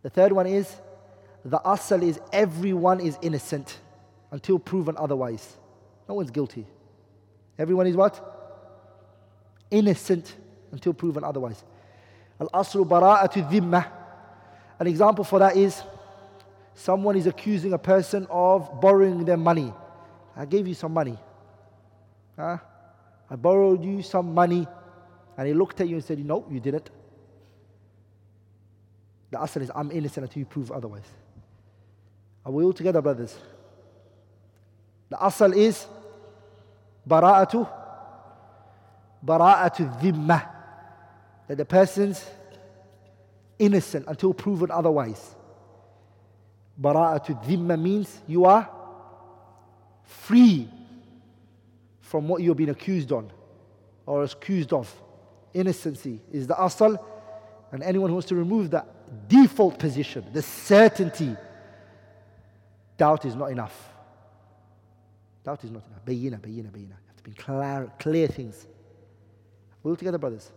[0.03, 0.75] The third one is,
[1.45, 3.79] the asal is everyone is innocent
[4.31, 5.57] until proven otherwise.
[6.09, 6.67] No one's guilty.
[7.59, 8.21] Everyone is what?
[9.71, 10.35] Innocent
[10.73, 11.65] until proven otherwise.
[12.41, 13.91] Al-aslu bara'atu.
[14.79, 15.83] An example for that is,
[16.75, 19.75] someone is accusing a person of borrowing them money.
[20.37, 21.19] I gave you some money.
[22.37, 22.59] Huh?
[23.29, 24.67] I borrowed you some money
[25.37, 26.91] and he looked at you and said, No, you didn't.
[29.31, 31.09] The asal is, I'm innocent until you prove otherwise.
[32.45, 33.37] Are we all together, brothers?
[35.09, 35.87] The asal is
[37.09, 37.69] bara'atu,
[39.25, 40.49] bara'atu dhimma.
[41.49, 42.25] That the person's
[43.59, 45.35] innocent until proven otherwise.
[46.81, 48.69] Bara'atu dhimma means you are
[50.05, 50.69] free
[52.01, 53.31] from what you're being accused on
[54.07, 54.93] or accused of
[55.55, 57.05] innocency is the asal,
[57.73, 58.85] and anyone who wants to remove the
[59.29, 61.37] default position, the certainty,
[62.97, 63.89] doubt is not enough.
[65.45, 66.05] Doubt is not enough.
[66.05, 66.91] Bayina, bayina, bayina.
[66.91, 68.67] You have to be clear, clear things.
[69.83, 70.51] We're all together, brothers.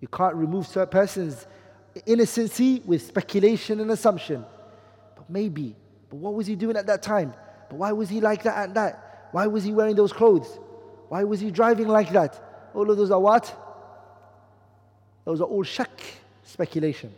[0.00, 1.46] You can't remove certain person's
[2.06, 4.44] innocency with speculation and assumption.
[5.14, 5.76] But maybe.
[6.10, 7.34] But what was he doing at that time?
[7.68, 9.28] But why was he like that at that?
[9.32, 10.58] Why was he wearing those clothes?
[11.08, 12.70] Why was he driving like that?
[12.74, 13.54] All of those are what?
[15.24, 16.00] Those are all shak,
[16.44, 17.14] speculation.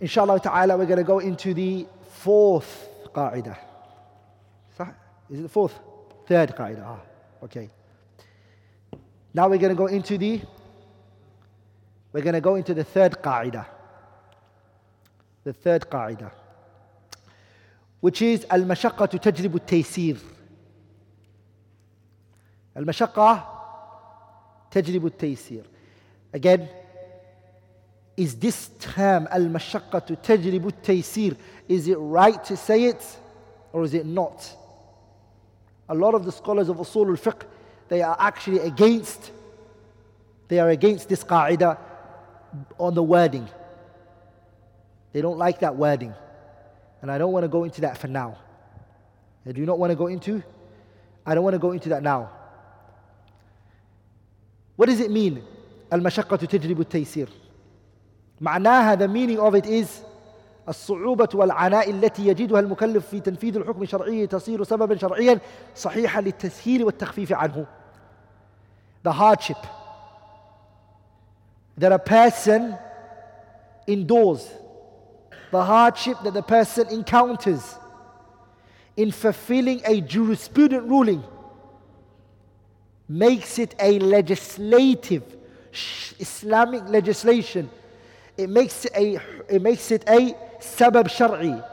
[0.00, 1.86] Inshallah ta'ala, we're going to go into the
[2.18, 3.56] fourth qa'idah.
[5.30, 5.78] Is it the fourth?
[6.26, 6.84] Third qa'idah.
[6.84, 7.00] Ah,
[7.42, 7.70] okay.
[9.32, 10.40] Now we're going to go into the
[12.12, 13.66] we're going to go into the third qa'idah.
[15.42, 16.30] The third qa'idah
[18.03, 20.17] which is المشقة تجلب التيسير
[22.77, 23.55] المشقة
[24.71, 25.63] تجلب التيسير
[26.33, 26.67] again
[28.17, 31.35] is this term المشقة تجلب التيسير
[31.69, 33.03] is it right to say it
[33.73, 34.55] or is it not
[35.89, 37.43] a lot of the scholars of usul al-fiqh
[37.89, 39.31] they are actually against
[40.47, 41.77] they are against this qaida
[42.77, 43.47] on the wording
[45.11, 46.13] they don't like that wording
[47.03, 48.37] and I don't want to go into that for now.
[49.45, 50.43] I do not want to go into,
[51.25, 52.29] I don't want to go into that now.
[54.75, 55.43] What does it mean?
[55.93, 57.29] المشقة تجلب التيسير.
[58.41, 59.87] معناها the meaning of it is
[60.69, 65.39] الصعوبة والعناء التي يجدها المكلف في تنفيذ الحكم الشرعي تصير سببا شرعيا
[65.75, 67.65] صحيحا للتسهيل والتخفيف عنه.
[69.03, 69.65] The hardship
[71.77, 72.77] that a person
[73.87, 74.47] endures
[75.54, 77.76] the hardship that the person encounters
[78.96, 81.22] in fulfilling a jurisprudent ruling
[83.08, 85.22] makes it a legislative
[86.18, 87.70] Islamic legislation.
[88.36, 91.64] It makes it a, it makes it a sabab shar'i,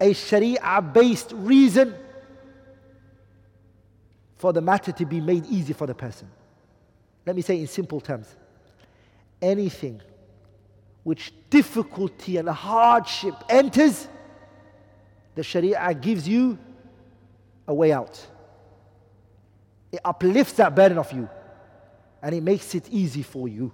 [0.00, 1.94] a sharia based reason
[4.36, 6.26] for the matter to be made easy for the person.
[7.26, 8.34] Let me say in simple terms
[9.42, 10.00] anything
[11.02, 14.08] which difficulty and hardship enters,
[15.34, 16.58] the Sharia gives you
[17.66, 18.24] a way out.
[19.90, 21.28] It uplifts that burden of you
[22.22, 23.72] and it makes it easy for you.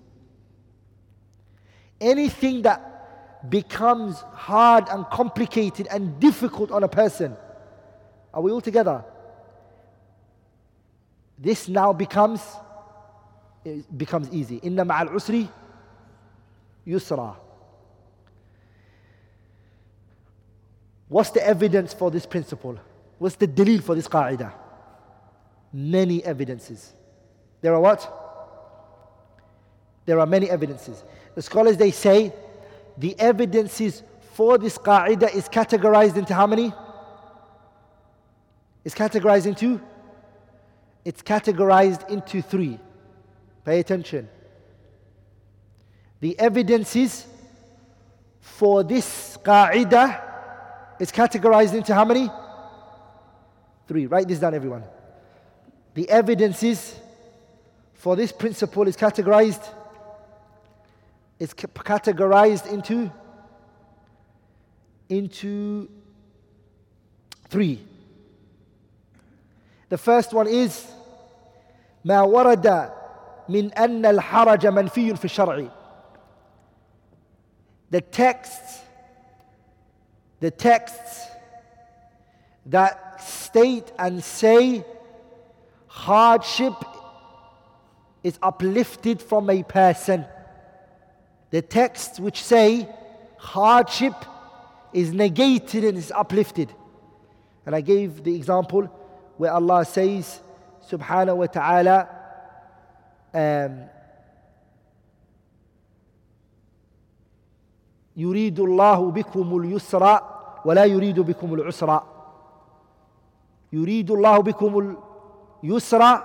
[2.00, 7.36] Anything that becomes hard and complicated and difficult on a person,
[8.32, 9.04] are we all together?
[11.38, 12.40] This now becomes
[13.96, 14.56] becomes easy.
[14.56, 15.48] Inna ma'al usri
[16.88, 17.36] yusra.
[21.08, 22.78] What's the evidence for this principle?
[23.18, 24.52] What's the delil for this qa'idah?
[25.72, 26.92] Many evidences.
[27.60, 28.00] There are what?
[30.06, 31.02] There are many evidences.
[31.34, 32.32] The scholars they say
[32.96, 36.72] the evidences for this qa'idah is categorized into how many?
[38.84, 39.80] It's categorized into?
[41.04, 42.78] It's categorized into three.
[43.64, 44.28] Pay attention.
[46.19, 47.25] The evidences
[48.39, 50.21] for this qa'idah
[50.99, 52.29] is categorized into how many?
[53.87, 54.05] Three.
[54.05, 54.83] Write this down, everyone.
[55.93, 56.99] The evidences
[57.93, 59.63] for this principle is categorized
[61.39, 63.11] is categorized into
[65.09, 65.89] into
[67.49, 67.81] three.
[69.89, 70.85] The first one is
[72.05, 72.91] ما ورد
[73.49, 75.67] من أن الحرج منفي في الشرع
[77.90, 78.82] the texts
[80.40, 81.26] the texts
[82.66, 84.84] that state and say
[85.88, 86.74] hardship
[88.22, 90.24] is uplifted from a person.
[91.50, 92.88] The texts which say
[93.36, 94.14] hardship
[94.92, 96.72] is negated and is uplifted.
[97.66, 98.84] And I gave the example
[99.38, 100.40] where Allah says
[100.88, 102.08] subhanahu wa ta'ala
[103.34, 103.80] um,
[108.18, 110.20] يريد الله بكم اليسر
[110.64, 112.02] ولا يريد بكم العسر
[113.72, 114.96] يريد الله بكم
[115.64, 116.20] اليسر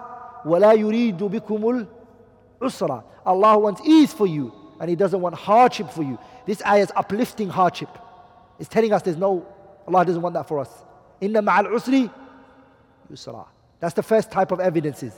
[0.45, 1.87] ولا يريد بكم
[2.61, 6.19] العسر Allah wants ease for you and He doesn't want hardship for you.
[6.45, 7.89] This ayah is uplifting hardship.
[8.59, 9.45] It's telling us there's no,
[9.87, 10.69] Allah doesn't want that for us.
[11.21, 12.11] Inna ma'al usri
[13.09, 13.45] yusra.
[13.79, 15.13] That's the first type of evidences.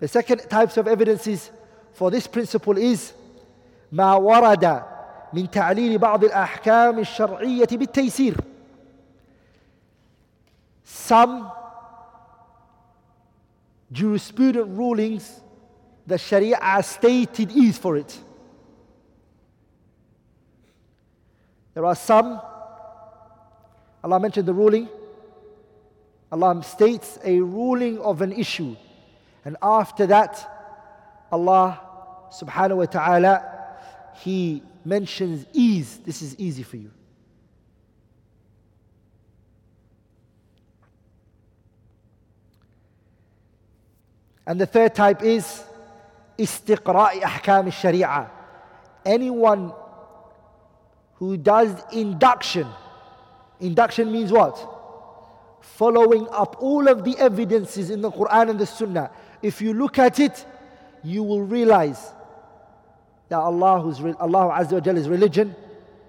[0.00, 1.50] The second types of evidences
[1.94, 3.12] for this principle is
[3.92, 4.97] ما ورد
[5.33, 8.37] من تعليل بعض الأحكام الشرعية بالتيسير.
[10.83, 11.51] Some
[13.91, 15.41] jurisprudent rulings
[16.05, 18.17] the Sharia stated ease for it.
[21.73, 22.39] There are some,
[24.03, 24.89] Allah mentioned the ruling,
[26.31, 28.75] Allah states a ruling of an issue
[29.45, 30.49] and after that,
[31.31, 31.79] Allah
[32.31, 33.43] subhanahu wa ta'ala,
[34.15, 36.90] He mentions ease, this is easy for you.
[44.46, 45.62] And the third type is
[46.38, 48.30] istiqra'i ahkam sharia.
[49.04, 49.72] Anyone
[51.14, 52.66] who does induction.
[53.60, 54.56] Induction means what?
[55.60, 59.10] Following up all of the evidences in the Quran and the Sunnah.
[59.42, 60.46] If you look at it,
[61.02, 62.12] you will realize
[63.28, 65.54] that Allah's, Allah Azza wa Jalla's religion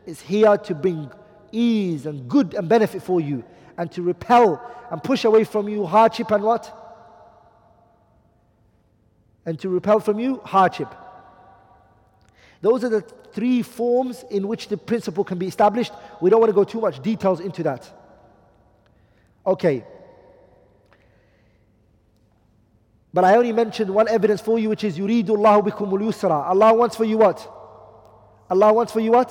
[0.05, 1.11] is here to bring
[1.51, 3.43] ease and good and benefit for you
[3.77, 4.61] and to repel
[4.91, 6.75] and push away from you hardship and what?
[9.45, 10.93] And to repel from you hardship.
[12.61, 15.93] Those are the three forms in which the principle can be established.
[16.21, 17.89] We don't want to go too much details into that.
[19.45, 19.85] Okay.
[23.12, 26.74] But I only mentioned one evidence for you, which is يُرِيدُ اللَّهُ بِكُمُ الْيُسْرَ Allah
[26.74, 27.38] wants for you what?
[28.50, 29.30] Allah wants for you what?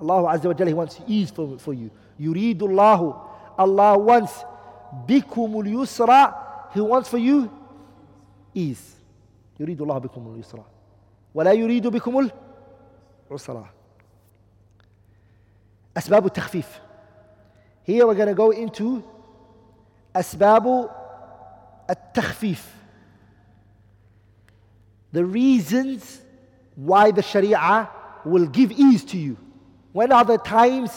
[0.00, 1.90] Allah Azza wa Jalla, He wants ease for, for you.
[2.20, 3.20] يُرِيدُ اللَّهُ
[3.58, 4.44] Allah wants
[5.06, 7.50] بِكُمُ الْيُسْرَ He wants for you
[8.52, 8.96] ease.
[9.60, 10.64] يُرِيدُ اللَّهُ بِكُمُ الْيُسْرَ
[11.34, 12.28] ولا يريد بكم
[13.30, 13.66] العسرى
[15.96, 16.80] أسباب التخفيف
[17.86, 19.02] Here we're going to go into
[20.16, 20.90] أسباب
[21.90, 22.70] التخفيف
[25.12, 26.22] the reasons
[26.76, 27.88] why the sharia
[28.24, 29.36] will give ease to you
[29.92, 30.90] when are the times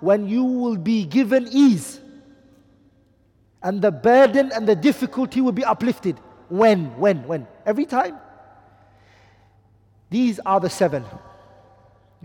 [0.00, 2.00] when you will be given ease
[3.62, 6.16] and the burden and the difficulty will be uplifted
[6.48, 8.16] when when when every time
[10.08, 11.04] these are the seven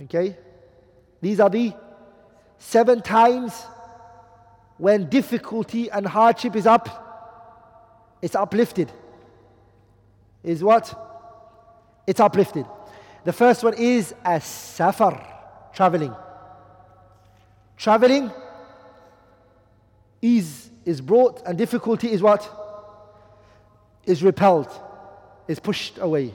[0.04, 0.38] okay
[1.26, 1.74] These are the
[2.60, 3.52] seven times
[4.78, 7.09] when difficulty and hardship is up,
[8.23, 8.91] it's uplifted.
[10.43, 10.95] Is what?
[12.07, 12.67] It's uplifted.
[13.25, 15.27] The first one is a safar,
[15.75, 16.15] traveling.
[17.77, 18.31] Traveling
[20.23, 22.49] is, is brought and difficulty is what?
[24.05, 24.71] Is repelled,
[25.47, 26.35] is pushed away.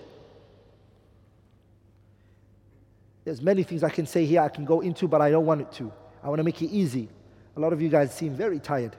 [3.23, 5.61] There's many things I can say here I can go into, but I don't want
[5.61, 5.91] it to.
[6.23, 7.09] I want to make it easy.
[7.57, 8.95] A lot of you guys seem very tired.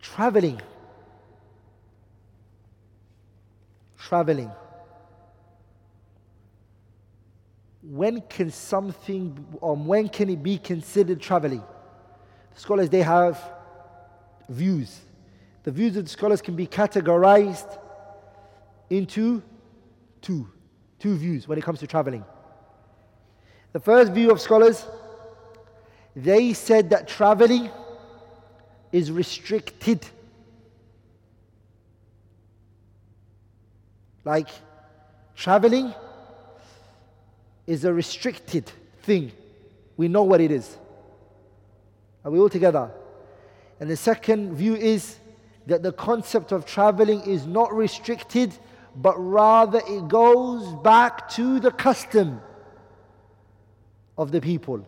[0.00, 0.60] Traveling.
[3.98, 4.50] Traveling.
[7.82, 11.62] When can something, or when can it be considered traveling?
[12.54, 13.42] The scholars, they have
[14.48, 15.00] views.
[15.62, 17.78] The views of the scholars can be categorized
[18.88, 19.42] into
[20.20, 20.48] two.
[20.98, 22.24] Two views when it comes to traveling.
[23.72, 24.84] The first view of scholars,
[26.14, 27.70] they said that traveling
[28.92, 30.04] is restricted.
[34.24, 34.48] Like,
[35.36, 35.94] traveling
[37.66, 38.70] is a restricted
[39.02, 39.32] thing.
[39.96, 40.76] We know what it is.
[42.24, 42.90] Are we all together?
[43.78, 45.16] And the second view is
[45.66, 48.52] that the concept of traveling is not restricted,
[48.96, 52.40] but rather it goes back to the custom
[54.18, 54.84] of the people.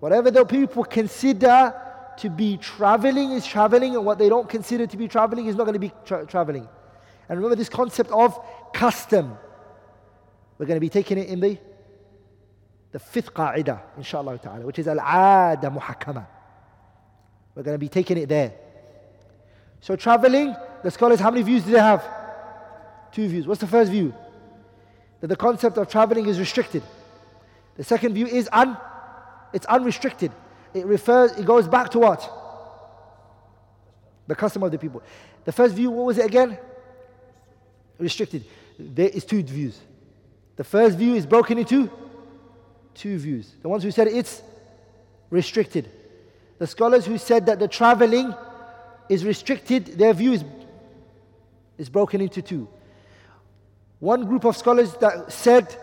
[0.00, 1.74] Whatever the people consider
[2.18, 5.64] to be traveling is traveling, and what they don't consider to be traveling is not
[5.64, 6.68] going to be tra- traveling.
[7.28, 8.38] And remember this concept of
[8.72, 9.36] custom.
[10.58, 11.58] We're going to be taking it in the,
[12.92, 16.26] the fifth qa'idah, inshallah ta'ala, which is al-'ada muhakkama.
[17.54, 18.52] We're going to be taking it there.
[19.80, 22.04] So traveling, the scholars, how many views do they have?
[23.12, 23.46] Two views.
[23.46, 24.14] What's the first view?
[25.20, 26.82] That the concept of traveling is restricted.
[27.76, 28.76] The second view is un,
[29.52, 30.32] it's unrestricted.
[30.74, 32.30] It refers, it goes back to what?
[34.26, 35.02] The custom of the people.
[35.44, 36.58] The first view, what was it again?
[37.98, 38.44] Restricted.
[38.78, 39.78] There is two views.
[40.56, 41.90] The first view is broken into
[42.94, 43.52] two views.
[43.62, 44.42] The ones who said it's
[45.30, 45.90] restricted.
[46.58, 48.34] The scholars who said that the traveling
[49.08, 50.44] is restricted, their view is,
[51.78, 52.68] is broken into two.
[54.00, 55.74] One group of scholars that said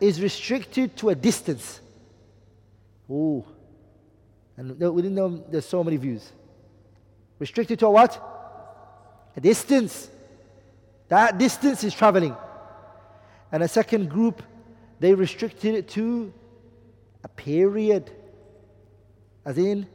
[0.00, 1.80] is restricted to a distance.
[3.10, 3.44] Oh,
[4.57, 6.31] and within them, there's so many views.
[7.39, 8.21] Restricted to a what?
[9.37, 10.09] A distance.
[11.07, 12.35] That distance is traveling.
[13.51, 14.43] And a second group,
[14.99, 16.33] they restricted it to
[17.23, 18.11] a period.
[19.45, 19.87] As in,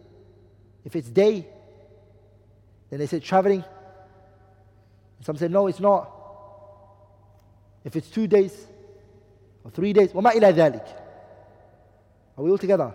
[0.84, 1.46] if it's day,
[2.88, 3.64] then they said traveling.
[5.20, 6.10] some said, no, it's not.
[7.84, 8.66] If it's two days
[9.62, 10.88] or three days, وَمَا إِلَى ذَلِكَ
[12.38, 12.94] Are we all together?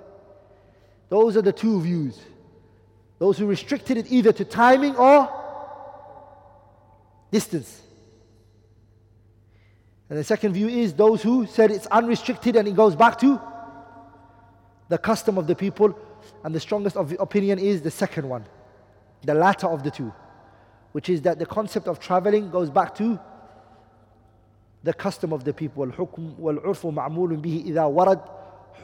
[1.14, 2.20] Those are the two views.
[3.18, 5.30] Those who restricted it either to timing or
[7.32, 7.82] distance.
[10.10, 13.40] And the second view is those who said it's unrestricted and it goes back to
[14.88, 15.98] the custom of the people.
[16.44, 18.46] And the strongest of the opinion is the second one,
[19.24, 20.14] the latter of the two,
[20.94, 23.20] which is that the concept of traveling goes back to
[24.84, 28.20] the custom of the people والحكم والعرف معمول به إذا ورد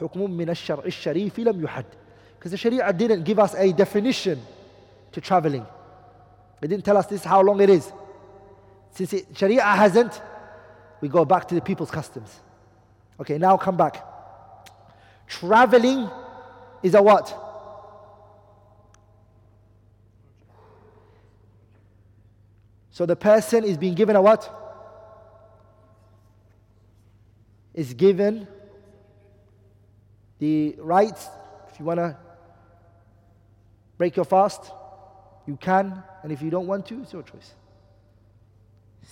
[0.02, 1.86] حكم من الشرع الشريف لم يحد
[2.41, 4.41] because the Sharia didn't give us a definition
[5.12, 5.66] to traveling.
[6.62, 7.93] It didn't tell us this how long it is.
[8.93, 10.22] Since it, Sharia hasn't
[11.03, 12.41] we go back to the people's customs.
[13.20, 14.03] Okay now come back.
[15.26, 16.09] Traveling
[16.82, 17.28] is a what?
[22.91, 24.49] So the person is being given a what?
[27.74, 28.49] Is given
[30.38, 31.28] the rights.
[31.70, 32.16] If you want to
[34.00, 34.72] break your fast,
[35.46, 36.04] you can.
[36.24, 37.54] And if you don't want to, it's your choice.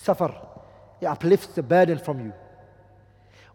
[0.02, 0.34] Suffer.
[1.02, 2.34] It uplifts the burden from you.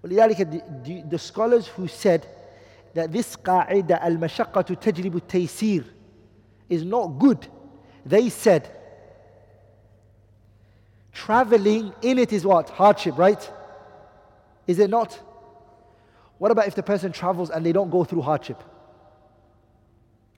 [0.05, 2.26] ولذلك the, the, the scholars who said
[2.95, 5.85] that this قاعدة المشقة تجلب التيسير
[6.68, 7.47] is not good,
[8.05, 8.68] they said
[11.12, 12.68] traveling in it is what?
[12.70, 13.51] Hardship, right?
[14.66, 15.18] Is it not?
[16.39, 18.62] What about if the person travels and they don't go through hardship?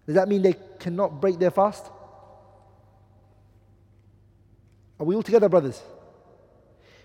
[0.06, 1.90] Does that mean they cannot break their fast?
[5.00, 5.82] Are we all together, brothers?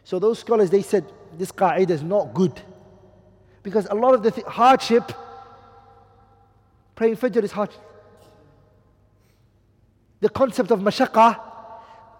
[0.04, 1.04] So those scholars they said
[1.36, 2.60] this qa'idah is not good
[3.62, 5.12] because a lot of the th- hardship,
[6.94, 7.70] praying Fajr is hard.
[10.20, 11.40] The concept of mashaqah,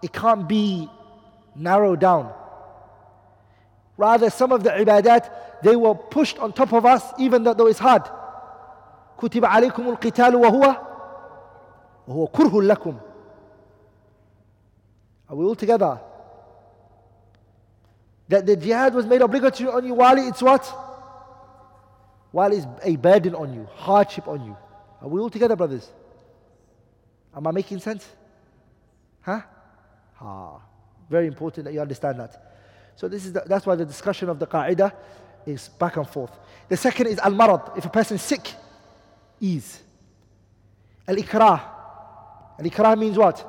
[0.01, 0.89] it can't be
[1.55, 2.33] narrowed down.
[3.97, 5.29] Rather, some of the ibadat,
[5.61, 8.03] they were pushed on top of us, even though it's hard.
[9.20, 10.76] كتب عليكم القتال وهو
[12.08, 12.98] وهو كره لكم.
[15.28, 15.98] Are we all together?
[18.28, 20.64] That the jihad was made obligatory on you while it's what?
[22.32, 24.56] While it's a burden on you, hardship on you.
[25.00, 25.90] Are we all together, brothers?
[27.34, 28.08] Am I making sense?
[29.22, 29.40] Huh?
[30.20, 30.60] Ah,
[31.08, 32.54] very important that you understand that.
[32.96, 34.92] So this is the, that's why the discussion of the qa'idah
[35.46, 36.30] is back and forth.
[36.68, 37.76] The second is al-marad.
[37.76, 38.54] If a person is sick,
[39.41, 39.81] ease.
[41.07, 41.61] Al-ikrah.
[42.59, 43.47] Al-ikrah means what?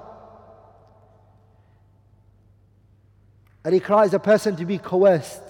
[3.64, 5.43] Al-ikrah is a person to be coerced.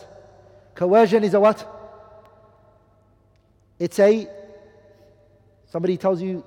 [0.74, 1.66] Coercion is a what?
[3.78, 4.28] It's a,
[5.70, 6.44] somebody tells you,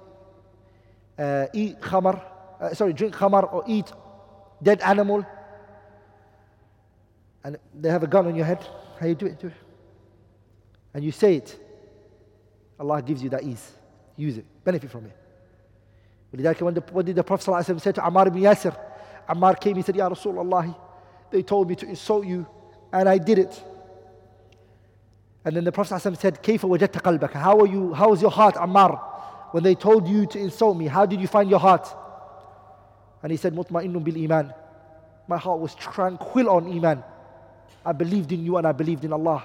[1.18, 2.22] uh, eat khamar,
[2.60, 3.91] uh, sorry, drink khamar or eat
[4.62, 5.26] dead animal
[7.46, 8.66] and they have a gun on your head.
[9.00, 9.39] How you do it?
[9.39, 9.54] Do it.
[10.96, 11.60] And you say it.
[12.80, 13.72] Allah gives you that ease.
[14.16, 14.45] Use it.
[14.64, 16.61] Benefit from it.
[16.61, 18.77] when the, what did the Prophet ﷺ say to Ammar ibn Yasir?
[19.29, 20.75] Ammar came, he said, Ya Rasulullah,
[21.31, 22.47] they told me to insult you,
[22.93, 23.64] and I did it.
[25.45, 27.33] And then the Prophet ﷺ said, كيف وجدت قلبك?
[27.33, 29.01] How are you, how is your heart, Ammar?
[29.53, 31.89] When they told you to insult me, how did you find your heart?
[33.23, 34.55] And he said, مطمئن بالإيمان.
[35.29, 37.03] My heart was tranquil on Iman.
[37.85, 39.45] I believed in you and I believed in Allah.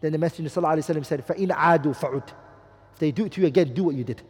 [0.00, 2.28] Then the Messenger ﷺ said, فَإِنْ عَادُوا فَعُدْ
[2.96, 4.22] If they do it to you again, do what you did.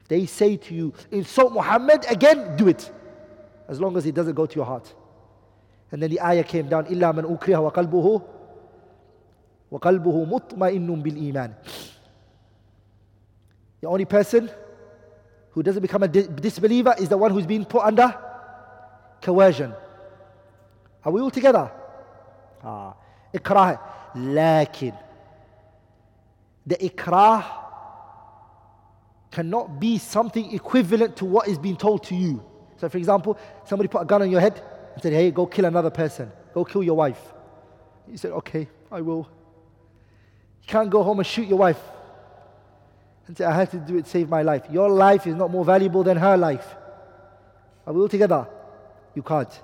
[0.00, 2.90] If they say to you, insult Muhammad again, do it.
[3.68, 4.92] As long as it doesn't go to your heart.
[5.90, 8.22] And then the ayah came down, إِلَّا مَنْ أُكْرِهَ وَقَلْبُهُ
[9.72, 11.54] وَقَلْبُهُ مُطْمَئِنٌ بِالْإِيمَانِ
[13.80, 14.50] The only person
[15.52, 18.14] who doesn't become a disbeliever is the one who's been put under
[19.22, 19.72] coercion.
[21.04, 21.70] Are we all together?
[22.62, 22.94] Ah.
[23.34, 23.78] إكراه
[24.14, 24.92] لكن
[26.65, 27.45] the ikrah
[29.31, 32.43] cannot be something equivalent to what is being told to you.
[32.77, 34.61] So, for example, somebody put a gun on your head
[34.93, 37.21] and said, Hey, go kill another person, go kill your wife.
[38.07, 39.29] You said, Okay, I will.
[40.61, 41.79] You can't go home and shoot your wife
[43.27, 44.63] and say, I had to do it to save my life.
[44.71, 46.65] Your life is not more valuable than her life.
[47.85, 48.47] Are we all together?
[49.13, 49.61] You can't.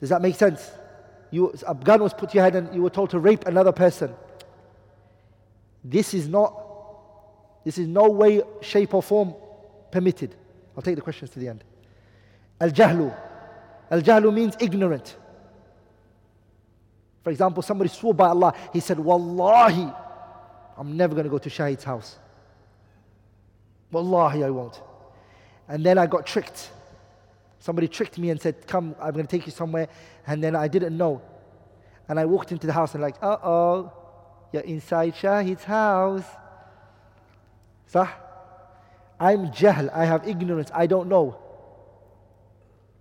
[0.00, 0.70] Does that make sense?
[1.30, 3.72] You, a gun was put to your head and you were told to rape another
[3.72, 4.14] person.
[5.88, 6.52] This is not,
[7.64, 9.34] this is no way, shape, or form
[9.92, 10.34] permitted.
[10.76, 11.62] I'll take the questions to the end.
[12.60, 13.16] Al jahlu.
[13.90, 15.16] Al jahlu means ignorant.
[17.22, 19.92] For example, somebody swore by Allah, he said, Wallahi,
[20.76, 22.18] I'm never going to go to Shahid's house.
[23.92, 24.80] Wallahi, I won't.
[25.68, 26.70] And then I got tricked.
[27.60, 29.88] Somebody tricked me and said, Come, I'm going to take you somewhere.
[30.26, 31.22] And then I didn't know.
[32.08, 33.92] And I walked into the house and, like, uh oh,
[34.56, 36.24] you're inside Shahid's house.
[37.86, 38.08] Sah?
[39.20, 41.38] I'm jahl, I have ignorance, I don't know.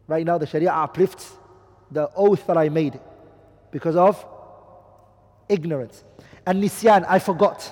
[0.07, 1.31] Right now, the Sharia uplifts
[1.91, 2.99] the oath that I made
[3.71, 4.23] because of
[5.49, 6.03] ignorance.
[6.45, 7.71] And nisyan, I forgot.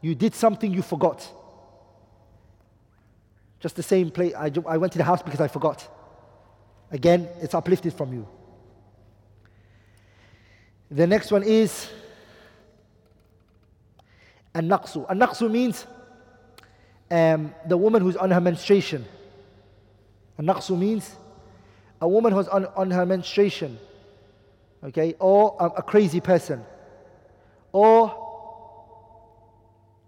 [0.00, 1.28] You did something you forgot.
[3.60, 4.32] Just the same place.
[4.34, 5.86] I, I went to the house because I forgot.
[6.90, 8.26] Again, it's uplifted from you.
[10.90, 11.88] The next one is
[14.54, 15.06] an-naqsu.
[15.08, 15.86] An-naqsu means
[17.10, 19.04] um, the woman who's on her menstruation.
[20.38, 21.14] An-naqsu means
[22.00, 23.78] a woman who's on, on her menstruation.
[24.82, 26.64] Okay, or a, a crazy person.
[27.72, 28.16] Or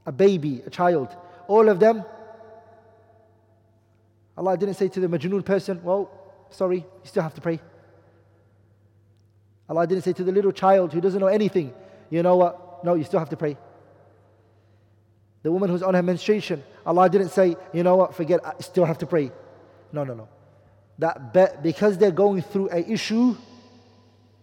[0.06, 1.14] a baby, a child.
[1.46, 2.04] All of them
[4.36, 6.10] Allah didn't say to the majnoon person, well,
[6.50, 7.60] sorry, you still have to pray.
[9.68, 11.72] Allah didn't say to the little child who doesn't know anything,
[12.10, 12.84] you know what?
[12.84, 13.56] No, you still have to pray.
[15.42, 18.84] The woman who's on her menstruation, Allah didn't say, you know what, forget, I still
[18.84, 19.32] have to pray.
[19.92, 20.28] No, no, no.
[20.98, 23.36] That be, because they're going through a issue,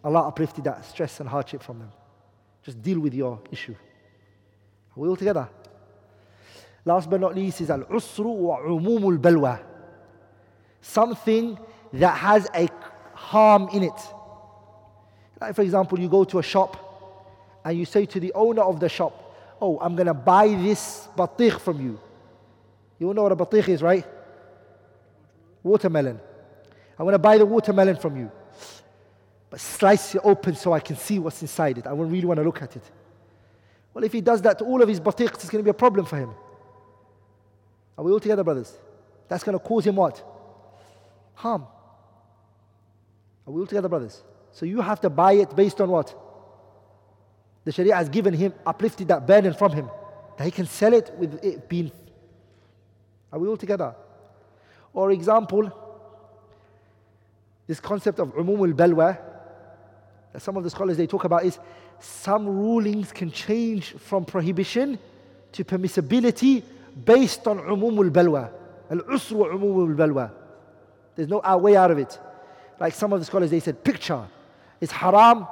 [0.03, 1.91] Allah uplifted that stress and hardship from them.
[2.63, 3.75] Just deal with your issue.
[4.95, 5.47] Are we all together?
[6.83, 9.59] Last but not least is al-usru wa umumul balwa
[10.81, 11.57] something
[11.93, 12.67] that has a
[13.13, 14.01] harm in it.
[15.41, 18.79] Like, for example, you go to a shop and you say to the owner of
[18.79, 19.28] the shop,
[19.61, 21.99] Oh, I'm going to buy this batikh from you.
[22.97, 24.05] You all know what a batikh is, right?
[25.63, 26.19] Watermelon.
[26.97, 28.31] I'm going to buy the watermelon from you.
[29.49, 31.87] But slice it open so I can see what's inside it.
[31.87, 32.83] I really want to look at it.
[33.93, 35.73] Well, if he does that to all of his batikhs, it's going to be a
[35.73, 36.31] problem for him.
[37.97, 38.73] Are we all together, brothers?
[39.27, 40.23] That's going to cause him what?
[41.39, 41.65] harm.
[43.47, 44.21] Are we all together, brothers?
[44.51, 46.13] So you have to buy it based on what?
[47.65, 49.89] The Sharia has given him, uplifted that burden from him,
[50.37, 51.91] that he can sell it with it being.
[53.31, 53.93] Are we all together?
[54.93, 55.71] Or example,
[57.67, 59.19] this concept of umum al-balwa,
[60.33, 61.59] that some of the scholars they talk about is
[61.99, 64.97] some rulings can change from prohibition
[65.51, 66.63] to permissibility
[67.05, 68.49] based on umum al-balwa.
[68.89, 70.31] Al-usru umum al-balwa.
[71.15, 72.17] There's no way out of it.
[72.79, 74.25] Like some of the scholars, they said picture
[74.79, 75.45] is haram,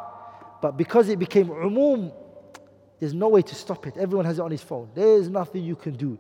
[0.62, 2.12] but because it became umum,
[3.00, 3.98] there's no way to stop it.
[3.98, 4.90] Everyone has it on his phone.
[4.96, 6.18] There's nothing you can do.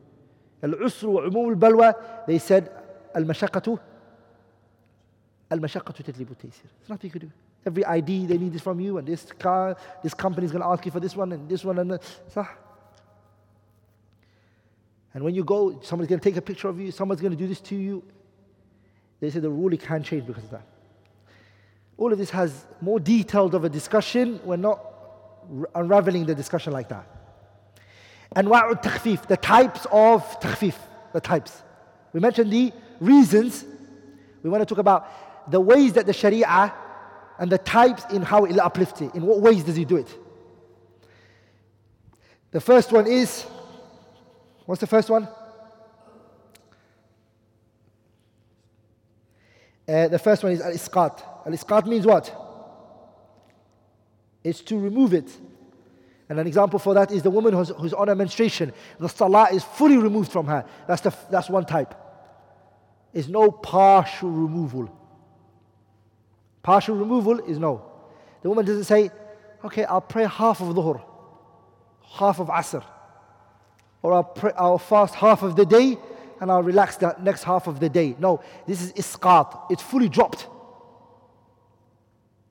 [0.62, 2.70] Al-usru umum al-balwa, they said
[3.16, 3.80] al-mashaqatu
[5.52, 6.70] al-mashaqatu tatlibu taysir.
[6.80, 7.32] There's nothing you can do.
[7.66, 10.68] Every ID, they need this from you, and this car, this company is going to
[10.68, 12.48] ask you for this one, and this one, and that.
[15.14, 17.38] And when you go, someone's going to take a picture of you, someone's going to
[17.38, 18.04] do this to you.
[19.20, 20.68] They say the ruling can't change because of that.
[21.98, 24.40] All of this has more detailed of a discussion.
[24.44, 24.80] We're not
[25.74, 27.08] unraveling the discussion like that.
[28.36, 30.76] anwa'u takhfif, the types of takhfif,
[31.14, 31.64] the types.
[32.14, 33.66] We mentioned the reasons.
[34.44, 36.74] We want to talk about the ways that the Sharia
[37.40, 39.16] and the types in how it uplifts it.
[39.16, 40.14] In what ways does he do it?
[42.52, 43.44] The first one is,
[44.66, 45.28] what's the first one?
[49.88, 51.24] Uh, the first one is al-isqat.
[51.46, 52.34] Al-isqat means what?
[54.44, 55.32] It's to remove it.
[56.30, 58.74] And an example for that is the woman who's, who's on a menstruation.
[59.00, 60.66] The salah is fully removed from her.
[60.88, 61.96] That's, the, that's one type.
[63.14, 64.94] There's no partial removal.
[66.62, 67.90] Partial removal is no.
[68.42, 69.10] The woman doesn't say,
[69.64, 71.02] okay, I'll pray half of dhuhr,
[72.04, 72.84] half of asr,
[74.02, 75.98] or I'll, pray, I'll fast half of the day
[76.40, 78.16] and I'll relax the next half of the day.
[78.20, 79.72] No, this is isqat.
[79.72, 80.48] It's fully dropped.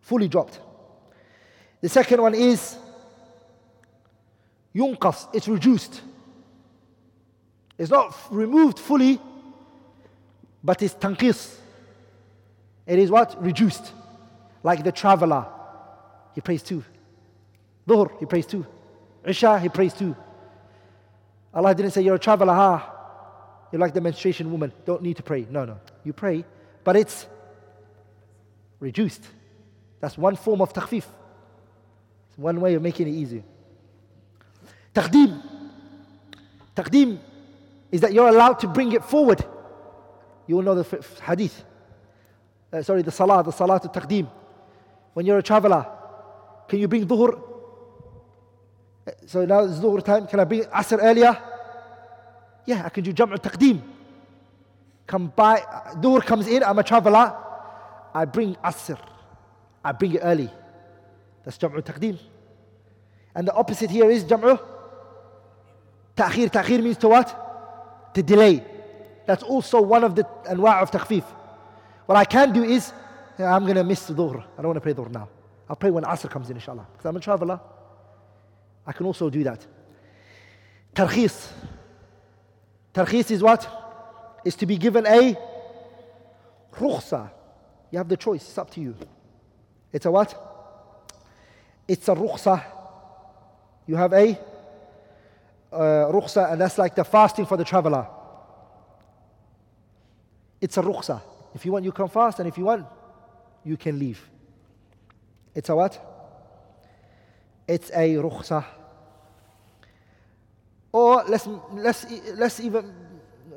[0.01, 0.61] Fully dropped.
[1.80, 2.76] The second one is
[4.74, 5.28] yunqas.
[5.34, 6.01] It's reduced.
[7.78, 9.20] It's not removed fully,
[10.64, 11.57] but it's tanqis.
[12.87, 13.43] It is what?
[13.43, 13.93] Reduced.
[14.62, 15.47] Like the traveler.
[16.34, 16.84] He prays two.
[17.87, 18.66] Dhuhr, he prays two.
[19.24, 20.16] Isha, he prays two.
[21.53, 22.96] Allah didn't say you're a traveler, ha.
[23.73, 25.47] You're like the menstruation woman, don't need to pray.
[25.51, 25.81] No, no.
[26.05, 26.45] You pray,
[26.85, 27.27] but it's
[28.79, 29.25] reduced.
[30.01, 31.05] That's one form of takhfif.
[32.29, 33.43] It's one way of making it easy.
[34.95, 35.43] Taqdeem.
[36.75, 37.19] Taqdeem
[37.91, 39.45] is that you're allowed to bring it forward.
[40.47, 41.64] You will know the hadith.
[42.73, 44.29] Uh, sorry, the salah, the salah to taqdeem.
[45.14, 45.87] When you're a traveler,
[46.69, 47.41] can you bring dhuhr?
[49.07, 50.27] Uh, so now it's dhuhr time.
[50.27, 51.37] Can I bring asr earlier?
[52.67, 53.81] Yeah, I can do Jam'u Taqdeem.
[55.07, 55.61] Come by,
[56.01, 57.35] Dhuhr comes in, I'm a traveler.
[58.12, 58.99] I bring Asr.
[59.85, 60.51] I bring it early.
[61.45, 62.19] That's Jam'u Taqdeem.
[63.35, 64.59] And the opposite here is Jam'u
[66.17, 66.49] Ta'khir.
[66.49, 68.12] Ta'khir means to what?
[68.14, 68.64] To delay.
[69.27, 71.25] That's also one of the anwa' of takhfif.
[72.07, 72.93] What I can do is,
[73.39, 74.43] I'm going to miss dhuhr.
[74.57, 75.29] I don't want to pray dhuhr now.
[75.69, 76.87] I'll pray when Asr comes in, inshallah.
[76.93, 77.61] Because I'm a traveler.
[78.87, 79.67] I can also do that.
[80.95, 81.51] Tarkhis.
[82.97, 83.69] Tarkhis is what?
[84.43, 85.37] Is to be given a
[86.73, 87.31] rukhsa.
[87.91, 88.97] You have the choice, it's up to you.
[89.93, 90.35] It's a what?
[91.87, 92.65] It's a rukhsa.
[93.87, 94.39] You have a
[95.71, 95.77] uh,
[96.11, 98.07] rukhsa, and that's like the fasting for the traveler.
[100.59, 101.21] It's a rukhsa.
[101.55, 102.87] If you want, you can fast, and if you want,
[103.63, 104.27] you can leave.
[105.55, 106.01] It's a what?
[107.69, 108.65] It's a rukhsa.
[110.96, 112.94] Or let's, let's, let's even,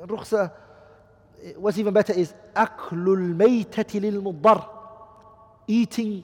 [0.05, 0.51] rukhsa,
[1.57, 4.75] what's even better is أكل الميتة للمضر
[5.67, 6.23] eating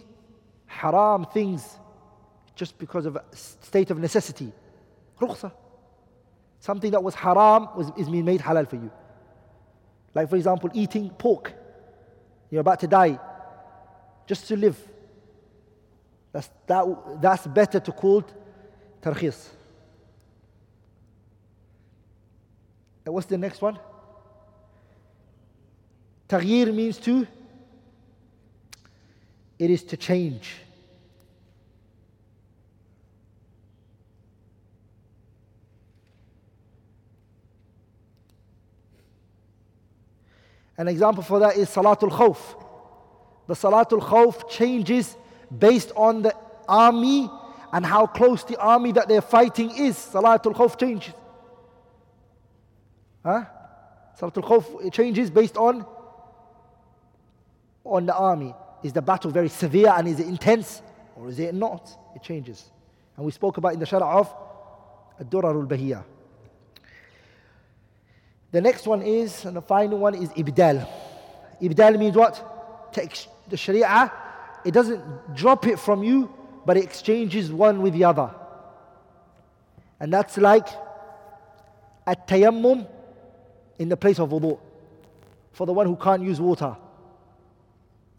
[0.68, 1.78] haram things
[2.56, 4.52] just because of a state of necessity.
[5.20, 5.52] Rukhsa.
[6.60, 8.92] Something that was haram was, is being made halal for you.
[10.14, 11.54] Like, for example, eating pork.
[12.50, 13.20] You're about to die
[14.28, 14.78] just to live.
[16.32, 16.86] That's, that,
[17.22, 18.24] that's better to call
[19.02, 19.48] tarkhis.
[23.07, 23.79] And what's the next one?
[26.29, 27.25] Taghyir means to,
[29.61, 30.57] it is to change.
[40.77, 42.39] An example for that is Salatul Khawf.
[43.47, 45.17] The Salatul Khawf changes
[45.57, 46.35] based on the
[46.69, 47.31] army
[47.73, 49.97] and how close the army that they're fighting is.
[49.97, 51.15] Salatul Khawf changes.
[53.27, 53.45] Huh?
[54.17, 55.85] Salatul Khawf changes based on
[57.85, 58.55] on the army.
[58.85, 60.81] is the battle very severe and is it intense
[61.17, 61.91] or is it not?
[62.15, 62.71] It changes.
[63.17, 64.33] And we spoke about in the Sharh of
[65.19, 66.05] Ad-Durar al-Bahiyya.
[68.53, 70.89] The next one is, and the final one is Ibdal.
[71.61, 72.93] Ibdal means what?
[72.93, 74.13] Take the Sharia,
[74.65, 76.33] it doesn't drop it from you,
[76.65, 78.31] but it exchanges one with the other.
[79.99, 80.69] And that's like
[82.07, 82.87] a tayammum
[83.79, 84.59] in the place of wudu
[85.53, 86.77] for the one who can't use water.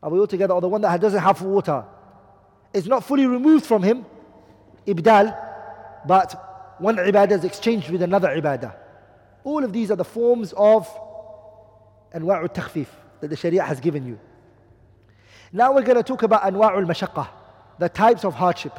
[0.01, 0.53] Are we all together?
[0.53, 1.83] Or the one that doesn't have water.
[2.73, 4.05] It's not fully removed from him,
[4.85, 5.35] ibdal,
[6.07, 8.75] but one ibadah is exchanged with another ibadah.
[9.43, 10.87] All of these are the forms of
[12.13, 12.87] anwa'u takhfif
[13.21, 14.19] that the Sharia has given you.
[15.51, 17.27] Now we're going to talk about anwa'ul mashaqqa,
[17.79, 18.77] the types of hardship.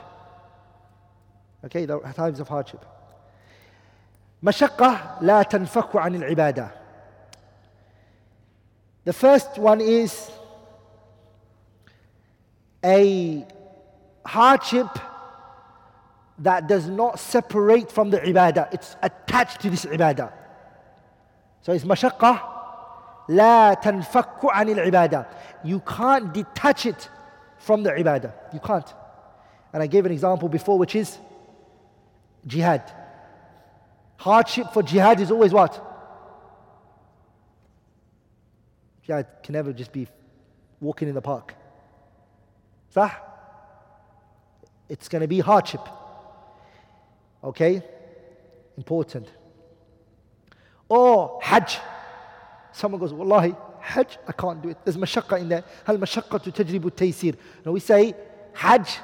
[1.65, 2.85] Okay, the types of hardship.
[4.43, 6.71] مشقة لا تنفك عن العبادة.
[9.05, 10.31] The first one is
[12.85, 13.47] a
[14.25, 14.87] hardship
[16.41, 18.73] that does not separate from the ibadah.
[18.73, 20.33] It's attached to this ibadah.
[21.63, 22.41] So it's مشقة
[23.29, 25.27] la تنفك anil ibadah.
[25.65, 27.09] You can't detach it
[27.59, 28.33] from the ibadah.
[28.53, 28.95] You can't.
[29.73, 31.19] And I gave an example before, which is
[32.47, 32.83] jihad.
[34.19, 35.85] Hardship for jihad is always what?
[39.07, 40.09] Jihad can never just be
[40.81, 41.55] walking in the park.
[42.91, 43.11] Sah?
[44.89, 45.81] It's going to be hardship.
[47.45, 47.81] Okay?
[48.77, 49.29] Important.
[50.89, 51.79] Or Hajj.
[52.73, 54.79] Someone goes, Wallahi, Hajj, I can't do it.
[54.85, 55.63] There's mashaqqa in there.
[55.85, 58.15] Hal mashaqqa to tajribu we say,
[58.53, 58.99] Hajj,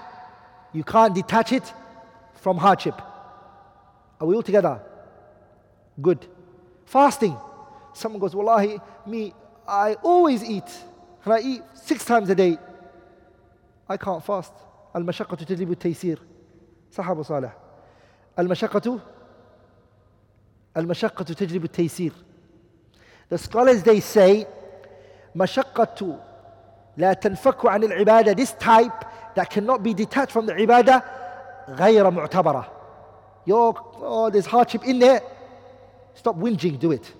[0.73, 1.73] you can't detach it
[2.35, 3.01] from hardship.
[4.21, 4.83] Are we all together?
[6.02, 6.26] Good.
[6.86, 7.38] Fasting.
[7.94, 9.34] Someone goes, Wallahi, me,
[9.68, 10.70] I always eat.
[11.26, 12.58] And I eat six times a day.
[13.88, 14.54] I can't fast.
[14.96, 16.22] المشقة تجلب التيسير.
[16.92, 17.58] صحابة صالح.
[18.40, 19.00] المشقة
[20.78, 22.14] المشقة تجلب التيسير.
[23.30, 24.48] The scholars they say
[25.36, 26.20] مشقة
[26.98, 29.06] لا تنفك عن العبادة this type
[29.36, 31.04] that cannot be detached from the ibadah
[31.70, 32.66] غير معتبرة.
[33.46, 35.22] Yo, oh, there's hardship in there.
[36.15, 37.13] Stop whinging, do it.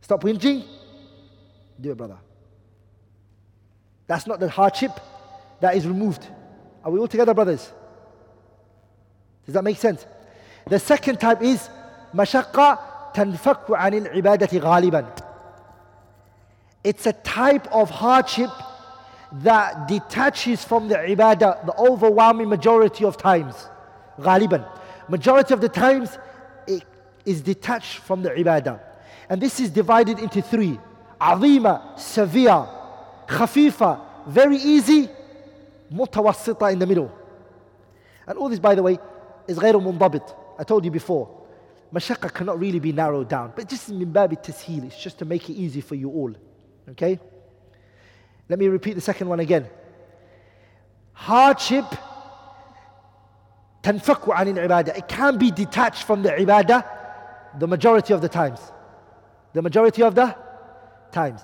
[0.00, 0.64] Stop whinging,
[1.80, 2.18] do it, brother.
[4.06, 4.92] That's not the hardship
[5.60, 6.26] that is removed.
[6.84, 7.72] Are we all together, brothers?
[9.46, 10.06] Does that make sense?
[10.66, 11.68] The second type is
[12.14, 15.06] mashaqqa tanfaku anil ibadati ghaliban.
[16.82, 18.50] It's a type of hardship
[19.32, 23.54] that detaches from the ibadah the overwhelming majority of times.
[24.18, 24.66] Ghaliban.
[25.08, 26.18] Majority of the times,
[27.25, 28.79] is detached from the ibadah.
[29.29, 30.79] And this is divided into three.
[31.21, 32.67] عظيمة, severe,
[33.27, 35.09] خفيفة, very easy,
[35.91, 37.11] متوسطة in the middle.
[38.27, 38.97] And all this, by the way,
[39.47, 40.35] is غير منضبط.
[40.59, 41.29] I told you before.
[41.93, 43.53] مشقة cannot really be narrowed down.
[43.55, 44.85] But just من باب التسهيل.
[44.85, 46.33] It's just to make it easy for you all.
[46.89, 47.19] Okay?
[48.47, 49.67] Let me repeat the second one again.
[51.13, 51.85] Hardship
[53.83, 54.97] تنفك عن العبادة.
[54.97, 56.83] It can be detached from the ibadah
[57.58, 58.60] the majority of the times.
[59.52, 60.36] The majority of the
[61.12, 61.40] times.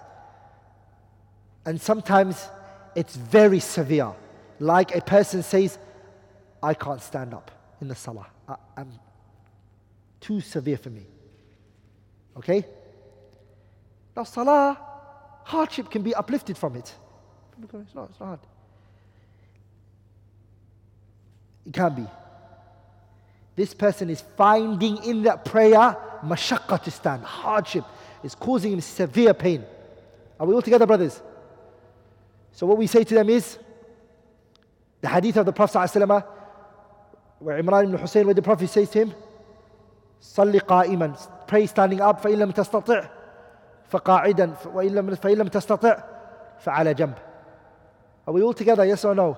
[1.64, 2.48] And sometimes
[2.94, 4.12] it's very severe.
[4.58, 5.78] Like a person says,
[6.62, 7.50] I can't stand up
[7.80, 8.26] in the salah.
[8.48, 8.90] I, am
[10.20, 11.06] too severe for me.
[12.36, 12.66] Okay?
[14.16, 14.78] Now, salah,
[15.44, 16.92] hardship can be uplifted from it.
[17.62, 18.40] It's not, it's not hard.
[21.66, 22.06] It can be.
[23.59, 27.85] This person is finding in that prayer mashaqqa to stand, hardship.
[28.23, 29.63] is causing him severe pain.
[30.39, 31.21] Are we all together, brothers?
[32.51, 33.57] So what we say to them is
[35.01, 36.25] the hadith of the Prophet ﷺ,
[37.39, 39.13] where Imran ibn Hussein, where the Prophet says to him,
[40.21, 43.09] صلي قائما pray standing up فإن لم تستطع
[43.89, 46.03] فقاعدا وإن لم فإن لم تستطع
[46.59, 47.15] فعلى جنب
[48.27, 49.37] Are we all together, yes or no?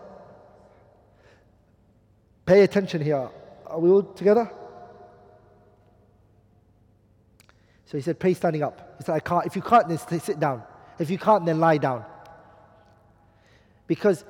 [2.46, 3.30] Pay attention here.
[3.73, 4.51] Are we all together?
[7.87, 8.97] So he said, pray standing up.
[8.99, 9.47] He said, I can't.
[9.47, 10.63] If you can't, then sit down.
[10.99, 12.05] If you can't, then lie down.
[13.87, 14.25] Because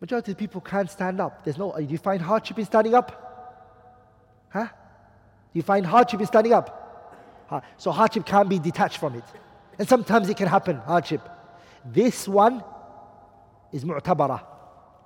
[0.00, 1.44] majority of people can't stand up.
[1.44, 4.48] There's no, do you find hardship in standing up?
[4.50, 4.66] Huh?
[4.66, 6.78] Do you find hardship in standing up?
[7.76, 9.24] So hardship can't be detached from it.
[9.78, 11.28] And sometimes it can happen, hardship.
[11.84, 12.62] This one
[13.72, 14.42] is mu'tabara.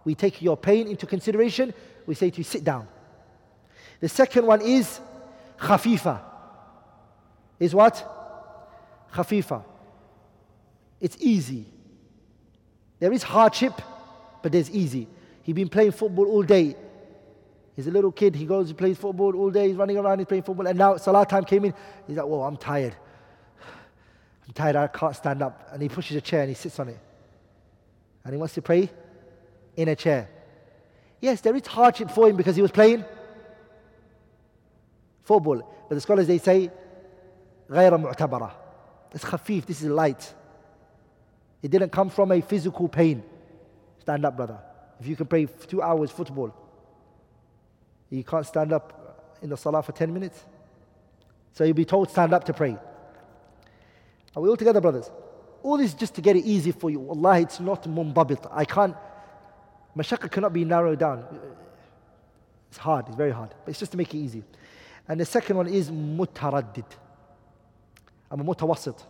[0.07, 1.74] We take your pain into consideration.
[2.07, 2.86] We say to you, sit down.
[3.98, 5.00] The second one is
[5.59, 6.20] khafifa.
[7.59, 9.09] Is what?
[9.12, 9.64] Khafifa.
[11.00, 11.66] It's easy.
[13.00, 13.72] There is hardship,
[14.42, 15.09] but there's easy.
[15.42, 16.76] He's been playing football all day.
[17.74, 18.36] He's a little kid.
[18.36, 19.66] He goes and plays football all day.
[19.66, 20.20] He's running around.
[20.20, 20.68] He's playing football.
[20.68, 21.74] And now Salah time came in.
[22.07, 22.94] He's like, "Whoa, I'm tired.
[24.46, 24.76] I'm tired.
[24.76, 26.98] I can't stand up." And he pushes a chair and he sits on it.
[28.24, 28.88] And he wants to pray
[29.77, 30.29] in a chair.
[31.20, 33.05] Yes, there is hardship for him because he was playing
[35.22, 35.62] football.
[35.89, 36.70] But the scholars they say,
[37.68, 38.53] غَيْرَ مُعْتَبَرَةً
[39.12, 40.35] It's khafif, this is light.
[41.62, 43.22] It didn't come from a physical pain.
[44.01, 44.59] Stand up, brother.
[45.01, 46.55] If you can play two hours football,
[48.11, 50.45] you can't stand up in the salah for 10 minutes.
[51.53, 52.77] So you'll be told, stand up to pray.
[54.35, 55.11] Are we all together, brothers?
[55.62, 57.09] All this just to get it easy for you.
[57.09, 58.47] Allah, it's not mundabit.
[58.53, 58.95] I can't
[59.97, 61.24] mashaqqa cannot be narrowed down.
[62.68, 63.51] It's hard, it's very hard.
[63.64, 64.42] But it's just to make it easy.
[65.09, 66.84] And the second one is mutaraddid.
[68.30, 69.01] I'm a mutawassit.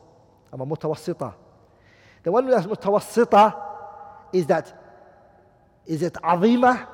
[0.52, 1.34] I'm a mutawassita.
[2.22, 3.54] The one that's mutawassita
[4.32, 4.82] is that,
[5.86, 6.86] is it azima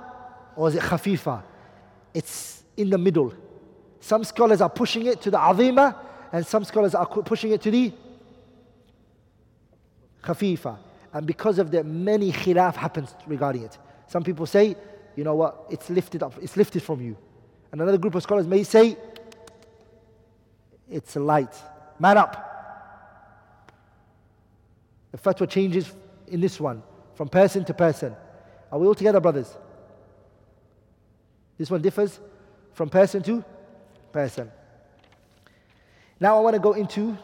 [0.57, 1.43] or is it khafifa?
[2.14, 3.32] It's in the middle.
[4.01, 5.97] Some scholars are pushing it to the azima,
[6.32, 7.93] and some scholars are pushing it to the
[10.22, 10.78] khafifa.
[11.13, 13.77] And because of the many khilaf happens regarding it.
[14.07, 14.77] Some people say,
[15.17, 17.17] you know what, it's lifted up, it's lifted from you.
[17.71, 18.97] And another group of scholars may say,
[20.91, 21.55] it's a light.
[21.99, 22.49] Man up.
[25.11, 25.93] The fatwa changes
[26.27, 26.83] in this one
[27.15, 28.15] from person to person.
[28.71, 29.55] Are we all together, brothers?
[31.59, 32.19] This one differs
[32.73, 33.45] from person to
[34.13, 34.51] person.
[36.19, 37.17] Now I want to go into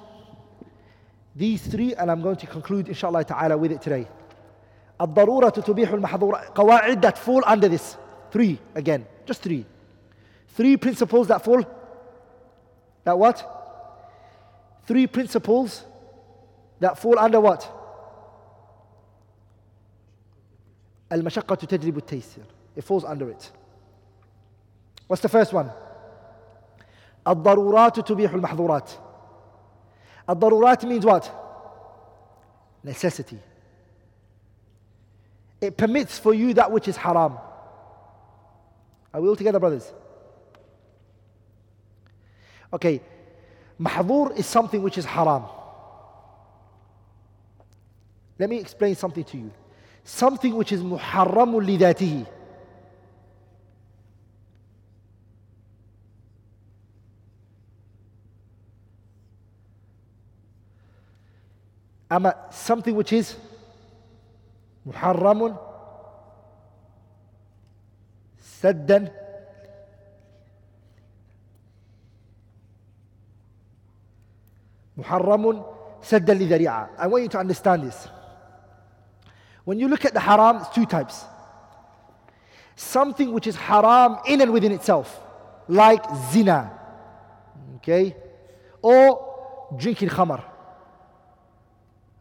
[1.38, 4.08] these three and I'm going to conclude inshallah ta'ala with it today.
[5.02, 7.98] الضرورة تبيح المحظورة قواعد that fall under this.
[8.32, 9.66] Three again, just three.
[10.50, 11.64] Three principles that fall.
[13.04, 13.44] That what?
[14.86, 15.84] Three principles
[16.80, 17.70] that fall under what?
[21.12, 22.44] المشقة تجلب التيسير.
[22.76, 23.52] It falls under it.
[25.08, 25.72] What's the first one?
[27.28, 28.92] الضرورات تبيح المحظورات.
[30.29, 31.31] Ad-darurat means what?
[32.85, 33.39] Necessity.
[35.61, 37.39] It permits for you that which is haram.
[39.13, 39.91] Are we all together, brothers?
[42.73, 43.01] Okay.
[43.81, 45.45] Mahdur is something which is haram.
[48.39, 49.51] Let me explain something to you.
[50.05, 52.27] Something which is muharramul lidatihi.
[62.11, 63.37] Ama something which is
[64.89, 65.59] muharramun
[68.41, 69.11] saddan
[74.99, 75.65] muharramun
[76.03, 76.89] saddan lidari'a.
[76.99, 78.09] I want you to understand this.
[79.65, 81.25] When you look at the haram, it's two types.
[82.75, 85.21] Something which is haram in and within itself,
[85.69, 86.73] like zina,
[87.77, 88.17] okay,
[88.81, 90.43] or drinking khamar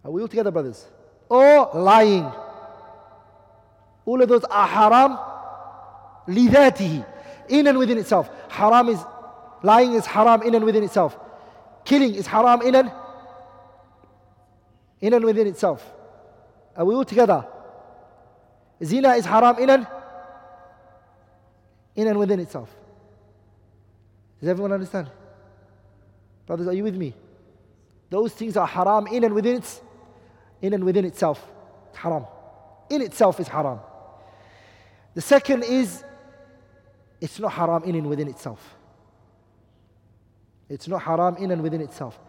[0.08, 0.88] are we all together, brothers?
[1.28, 2.32] Or lying.
[4.06, 5.20] All of those are haram
[6.30, 7.06] lidatihi,
[7.50, 8.30] in and within itself.
[8.48, 9.04] Haram is,
[9.64, 11.18] lying is haram in and within itself.
[11.84, 12.92] Killing is haram in and,
[15.02, 15.86] in and within itself.
[16.78, 17.46] Are we all together?
[18.82, 19.88] Zina is haram in and,
[21.96, 22.74] in and within itself.
[24.40, 25.10] Does everyone understand?
[26.46, 27.14] Brothers, are you with me?
[28.10, 29.82] Those things are haram in and within its
[30.62, 31.46] in and within itself.
[31.90, 32.26] It's haram.
[32.90, 33.80] In itself is haram.
[35.14, 36.04] The second is
[37.20, 38.76] it's not haram in and within itself.
[40.70, 42.20] It's not haram in and within itself.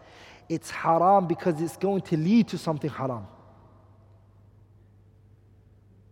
[0.47, 3.27] It's haram because it's going to lead to something haram.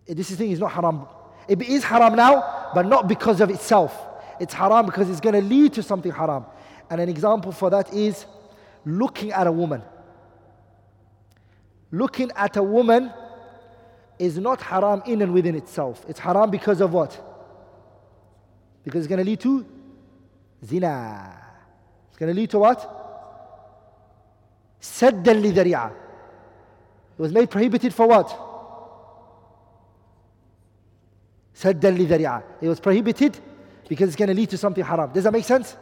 [0.08, 1.08] Eh, this thing is not haram.
[1.48, 3.98] It is haram now, but not because of itself.
[4.40, 6.46] It's haram because it's going to lead to something haram.
[6.90, 8.26] And an example for that is
[8.86, 9.82] looking at a woman
[11.92, 13.12] looking at a woman
[14.20, 16.06] is not haram in and within itself.
[16.08, 17.24] It's haram because of what?
[18.84, 19.66] Because it's going to lead to
[20.66, 21.38] zina.
[22.10, 22.80] It's going to lead to what?
[24.82, 25.92] Saddan lidari'a.
[25.92, 28.28] It was made prohibited for what?
[31.54, 32.44] Saddan lidari'a.
[32.62, 33.38] It was prohibited
[33.88, 35.12] because it's going to lead to something haram.
[35.12, 35.76] Does that make sense?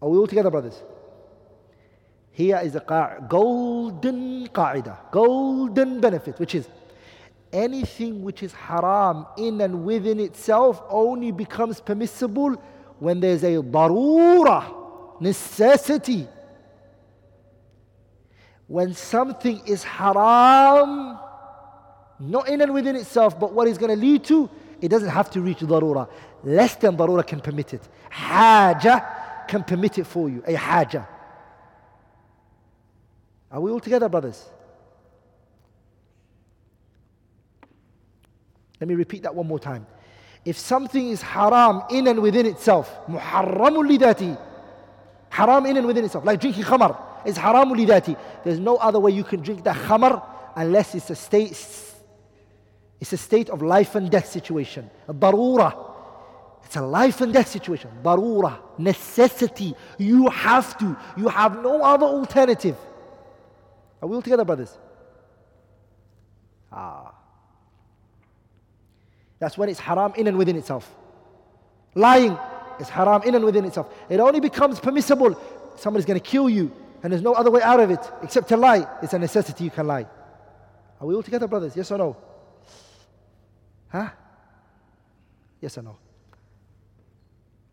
[0.00, 0.82] Are we all together, brothers?
[2.36, 2.80] Here is a
[3.30, 6.68] golden qaida, golden benefit, which is
[7.50, 12.62] anything which is haram in and within itself only becomes permissible
[12.98, 14.70] when there's a darura,
[15.18, 16.28] necessity.
[18.66, 21.18] when something is haram,
[22.20, 24.50] not in and within itself, but what is going to lead to,
[24.82, 26.06] it doesn't have to reach darura.
[26.44, 27.88] Less than darura can permit it.
[28.10, 30.42] Haja can permit it for you.
[30.46, 31.15] A haja.
[33.50, 34.44] Are we all together, brothers?
[38.80, 39.86] Let me repeat that one more time.
[40.44, 44.38] If something is haram in and within itself, muharramun lidati,
[45.28, 48.16] haram in and within itself, like drinking khamar, is haram lidati.
[48.44, 50.22] There's no other way you can drink that khamar
[50.54, 51.50] unless it's a state,
[53.00, 54.90] it's a state of life and death situation.
[55.08, 55.84] A darura.
[56.64, 57.90] It's a life and death situation.
[58.02, 58.58] Darura.
[58.76, 59.74] Necessity.
[59.98, 60.96] You have to.
[61.16, 62.76] You have no other alternative.
[64.02, 64.76] Are we all together, brothers?
[66.72, 67.14] Ah.
[69.38, 70.94] That's when it's haram in and within itself.
[71.94, 72.38] Lying
[72.80, 73.92] is haram in and within itself.
[74.08, 75.40] It only becomes permissible.
[75.76, 76.72] Somebody's going to kill you
[77.02, 78.86] and there's no other way out of it except to lie.
[79.02, 80.06] It's a necessity you can lie.
[81.00, 81.76] Are we all together, brothers?
[81.76, 82.16] Yes or no?
[83.88, 84.08] Huh?
[85.60, 85.96] Yes or no?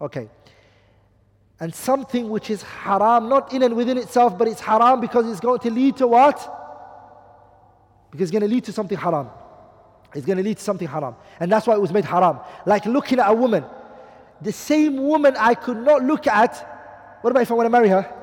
[0.02, 0.30] Okay.
[1.64, 5.40] And something which is haram, not in and within itself, but it's haram because it's
[5.40, 6.36] going to lead to what?
[8.12, 9.30] Because it's going to lead to something haram.
[10.14, 11.16] It's going to lead to something haram.
[11.40, 12.40] And that's why it was made haram.
[12.66, 13.64] Like looking at a woman.
[14.42, 16.54] The same woman I could not look at.
[17.22, 18.14] What about if I want to marry her?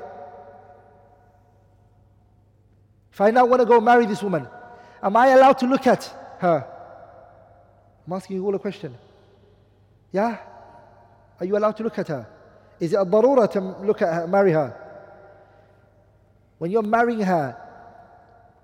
[3.10, 4.46] If I now want to go marry this woman,
[5.02, 6.04] am I allowed to look at
[6.40, 6.66] her?
[8.06, 8.98] I'm asking you all a question.
[10.12, 10.36] Yeah?
[11.40, 12.26] Are you allowed to look at her?
[12.80, 14.74] Is it a darura to look at her, marry her?
[16.58, 17.56] When you're marrying her,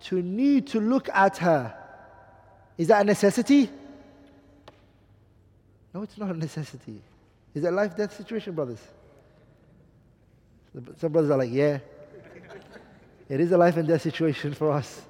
[0.00, 1.74] to need to look at her,
[2.76, 3.70] is that a necessity?
[5.94, 7.00] No, it's not a necessity.
[7.54, 8.80] Is it a life death situation, brothers?
[10.98, 11.78] Some brothers are like, yeah.
[13.28, 15.02] It is a life and death situation for us.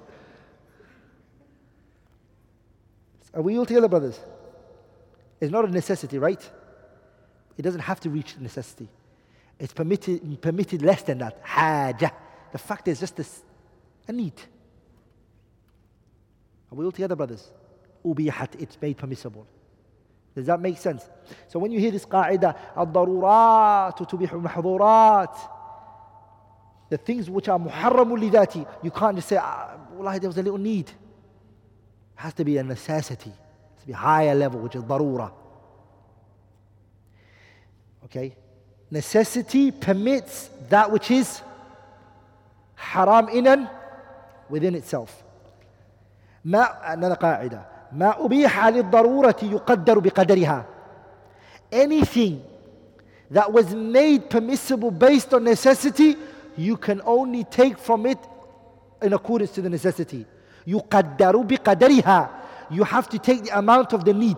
[3.33, 4.19] Are we all together, brothers?
[5.39, 6.49] It's not a necessity, right?
[7.57, 8.87] It doesn't have to reach necessity.
[9.59, 11.39] It's permitted, permitted less than that.
[11.43, 12.11] Haja.
[12.51, 13.43] The fact is just this,
[14.07, 14.33] a need.
[16.71, 17.51] Are we all together, brothers?
[18.05, 19.47] Ubihat, it's made permissible.
[20.35, 21.09] Does that make sense?
[21.47, 25.35] So when you hear this qa'idah, al-darurat mahdurat,
[26.89, 30.43] the things which are muharramul lidati, you can't just say, ah, wallahi, there was a
[30.43, 30.89] little need.
[30.89, 30.95] It
[32.15, 33.31] has to be a necessity.
[33.31, 35.31] It has to be higher level, which is darura.
[38.05, 38.35] Okay?
[38.90, 41.40] Necessity permits that which is
[42.74, 43.70] haram inan
[44.50, 45.22] within itself.
[46.44, 50.64] ما another قاعدة ما أبيح للضرورة يقدر بقدرها
[51.72, 52.42] anything
[53.30, 56.16] that was made permissible based on necessity
[56.56, 58.18] you can only take from it
[59.00, 60.26] in accordance to the necessity.
[60.66, 62.28] يقدر بقدرها.
[62.70, 64.36] You have to take the amount of the need.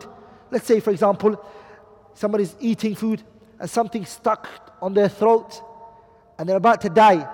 [0.51, 1.43] Let's say, for example,
[2.15, 3.23] somebody's eating food
[3.60, 4.48] and something stuck
[4.82, 5.62] on their throat
[6.38, 7.28] and they're about to die.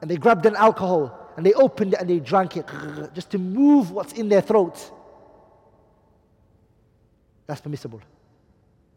[0.00, 2.66] And they grabbed an alcohol and they opened it and they drank it
[3.14, 4.92] just to move what's in their throat.
[7.46, 8.02] That's permissible.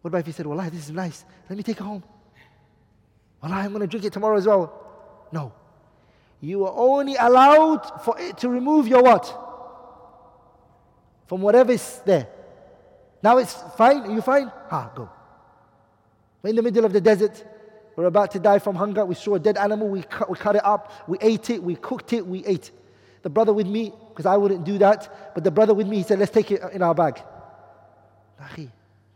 [0.01, 1.23] What about if he said, Well, this is nice.
[1.49, 2.03] Let me take it home.
[3.41, 5.27] Well, I'm going to drink it tomorrow as well.
[5.31, 5.53] No.
[6.41, 9.25] You are only allowed for it to remove your what?
[11.27, 12.27] From whatever is there.
[13.23, 14.01] Now it's fine.
[14.01, 14.51] Are you fine?
[14.69, 15.09] Ah, go.
[16.42, 17.44] We're in the middle of the desert.
[17.96, 19.04] We're about to die from hunger.
[19.04, 19.88] We saw a dead animal.
[19.88, 20.92] We cut, we cut it up.
[21.08, 21.62] We ate it.
[21.62, 22.26] We cooked it.
[22.26, 22.70] We ate.
[23.22, 26.02] The brother with me, because I wouldn't do that, but the brother with me, he
[26.02, 27.20] said, let's take it in our bag.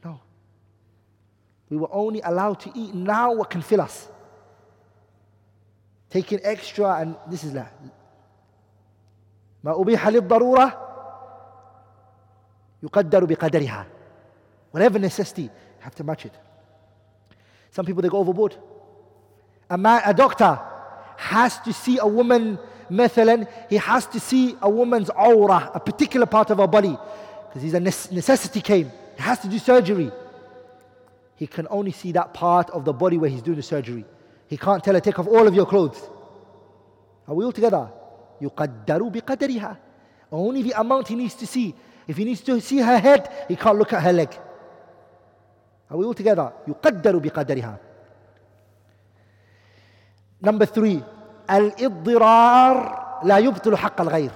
[0.05, 0.21] No.
[1.69, 4.09] We were only allowed to eat now what can fill us
[6.11, 7.67] taking extra and this is لا
[9.65, 10.87] ما أبيح للضرورة
[12.83, 13.87] يقدر بقدرها
[14.73, 15.51] whatever necessity you
[15.81, 16.33] have to match it
[17.75, 18.57] some people they go overboard
[19.69, 20.59] a, man, a doctor
[21.17, 22.59] has to see a woman
[22.91, 26.97] مثلا he has to see a woman's aura a particular part of her body
[27.49, 30.11] because he's a necessity came he has to do surgery
[31.37, 34.05] he can only see that part of the body where he's doing the surgery
[34.51, 36.11] he can't tell her, take off all of your clothes.
[37.29, 37.89] Are we all together?
[38.41, 39.77] يقدر بقدرها.
[40.33, 41.73] Only the amount he needs to see.
[42.09, 44.37] If he needs to see her head, he can't look at her leg.
[45.96, 47.78] And we all together, يقدر بقدرها.
[50.42, 51.02] Number three,
[51.50, 54.32] الاضطرار لا يبطل حق الغير.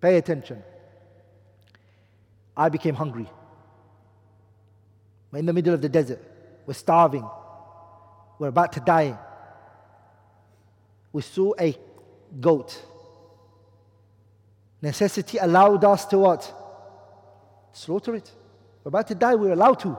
[0.00, 0.60] Pay attention.
[2.56, 3.28] I became hungry.
[5.30, 6.20] We're in the middle of the desert.
[6.66, 7.24] We're starving.
[8.40, 9.16] We're about to die.
[11.12, 11.76] We saw a
[12.40, 12.76] goat.
[14.82, 16.65] Necessity allowed us to what?
[17.76, 18.30] slaughter it.
[18.82, 19.96] We're about to die, we're allowed to.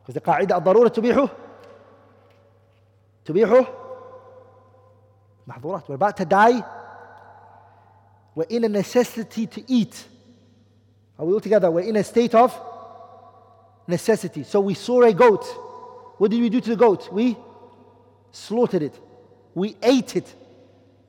[0.00, 1.30] Because the qa'idah al-darura tubihu,
[3.24, 3.68] tubihu,
[5.48, 5.88] mahdurat.
[5.88, 6.62] We're about to die,
[8.34, 10.04] we're in a necessity to eat.
[11.18, 11.70] Are we all together?
[11.70, 12.58] We're in a state of
[13.86, 14.44] necessity.
[14.44, 15.44] So we saw a goat.
[16.18, 17.12] What did we do to the goat?
[17.12, 17.36] We
[18.30, 18.94] slaughtered it.
[19.54, 20.32] We ate it.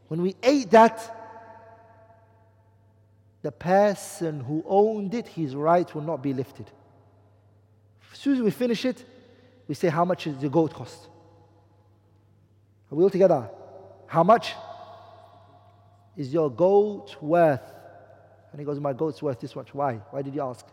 [0.07, 1.20] When we ate that,
[3.42, 6.70] the person who owned it, his right will not be lifted.
[8.12, 9.04] As soon as we finish it,
[9.68, 11.08] we say, How much does the goat cost?
[12.90, 13.48] Are we all together?
[14.06, 14.54] How much
[16.16, 17.60] is your goat worth?
[18.50, 19.74] And he goes, My goat's worth this much.
[19.74, 19.94] Why?
[20.10, 20.66] Why did you ask?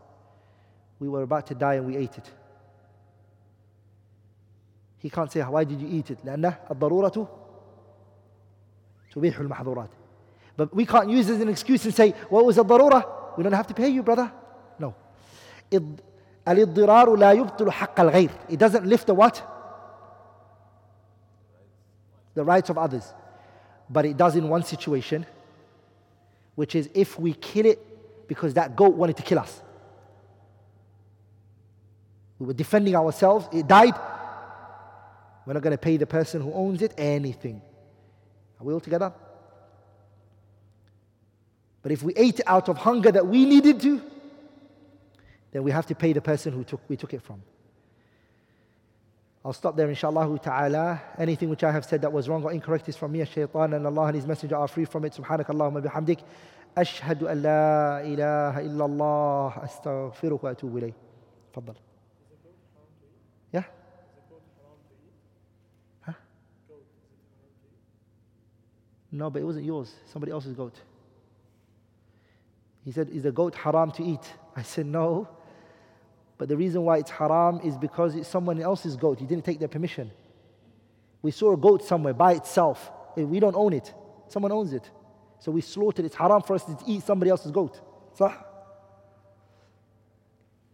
[0.99, 2.31] We were about to die and we ate it.
[4.97, 6.19] He can't say, Why did you eat it?
[6.23, 7.27] لأن الضرورة
[9.11, 9.89] تبيح المحظورات.
[10.58, 13.06] But we can't use it as an excuse and say, what was a darura?
[13.36, 14.32] We don't have to pay you, brother.
[14.76, 14.92] No.
[16.48, 18.30] الاضطرار لا يبطل حق الغير.
[18.48, 19.40] It doesn't lift the what?
[22.34, 23.14] The rights of others.
[23.88, 25.24] But it does in one situation,
[26.56, 27.78] which is if we kill it
[28.26, 29.62] because that goat wanted to kill us.
[32.40, 33.94] We were defending ourselves, it died.
[35.46, 37.62] We're not going to pay the person who owns it anything.
[38.60, 39.12] Are we all together?
[41.81, 44.01] But if we ate it out of hunger that we needed to,
[45.51, 47.41] then we have to pay the person who took, we took it from.
[49.45, 51.01] I'll stop there inshallah ta'ala.
[51.17, 53.85] Anything which I have said that was wrong or incorrect is from me, shaitan, and
[53.85, 55.13] Allah and His Messenger are free from it.
[55.13, 56.19] Subhanak Allahumma bihamdik.
[56.77, 60.93] أشهد أن لا إله إلا الله أستغفرك وأتوب إليه.
[61.53, 61.75] تفضل.
[63.51, 63.63] Yeah?
[66.01, 66.13] Huh?
[69.11, 69.93] No, but it wasn't yours.
[70.11, 70.79] Somebody else's goat.
[72.88, 74.32] He said, Is the goat haram to eat?
[74.56, 75.28] I said, No.
[76.38, 79.20] But the reason why it's haram is because it's someone else's goat.
[79.20, 80.10] You didn't take their permission.
[81.20, 82.90] We saw a goat somewhere by itself.
[83.18, 83.92] Eh, we don't own it.
[84.28, 84.90] Someone owns it.
[85.38, 86.06] So we slaughtered.
[86.06, 87.78] It's haram for us to eat somebody else's goat.
[88.14, 88.32] So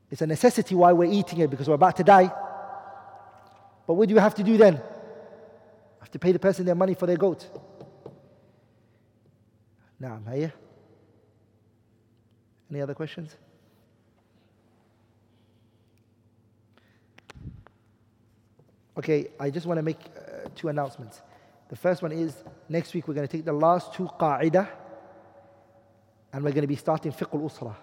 [0.08, 2.32] it's a necessity why we're eating it because we're about to die.
[3.88, 4.80] But what do you have to do then?
[5.98, 7.44] have to pay the person their money for their goat.
[9.98, 10.52] Now, here.
[12.74, 13.36] Any other questions?
[18.98, 21.22] Okay, I just want to make uh, two announcements.
[21.68, 22.34] The first one is
[22.68, 24.68] next week we're going to take the last two qa'idah
[26.32, 27.76] and we're going to be starting fiqh al-usra,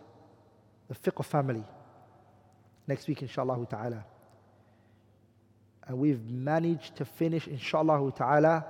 [0.89, 1.63] the fiqh of family.
[2.85, 4.03] Next week, inshallah ta'ala.
[5.87, 8.65] And we've managed to finish, inshallah ta'ala,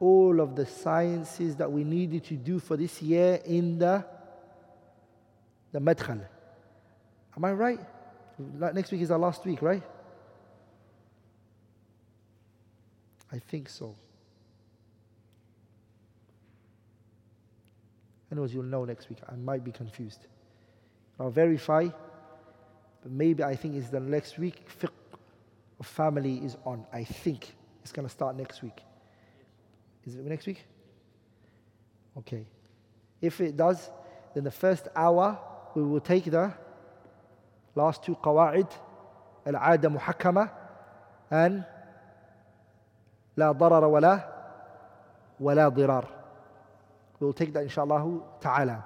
[0.00, 4.06] all of the sciences that we needed to do for this year in the,
[5.72, 6.20] the madkhal.
[7.36, 7.80] Am I right?
[8.38, 9.82] Next week is our last week, right?
[13.32, 13.96] I think so.
[18.30, 19.18] Anyways, you'll know next week.
[19.30, 20.26] I might be confused.
[21.18, 21.88] I'll verify,
[23.02, 24.66] but maybe I think it's the next week.
[24.80, 24.90] Fiqh
[25.80, 26.86] of family is on.
[26.92, 28.82] I think it's going to start next week.
[30.04, 30.64] Is it next week?
[32.18, 32.44] Okay.
[33.20, 33.90] If it does,
[34.34, 35.38] then the first hour
[35.74, 36.52] we will take the
[37.74, 38.70] last two qawa'id,
[39.46, 40.50] al-'ada muhakkama
[41.30, 41.64] and
[43.36, 44.24] la darara wala
[45.38, 46.08] wala wa dirar.
[47.18, 48.84] We will take that inshallah ta'ala.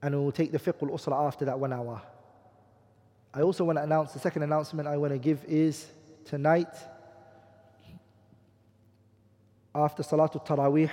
[0.00, 2.00] And we will take the fiqh al-usra after that one hour.
[3.34, 5.86] I also want to announce, the second announcement I want to give is
[6.24, 6.74] tonight
[9.74, 10.90] after Salatul Taraweeh,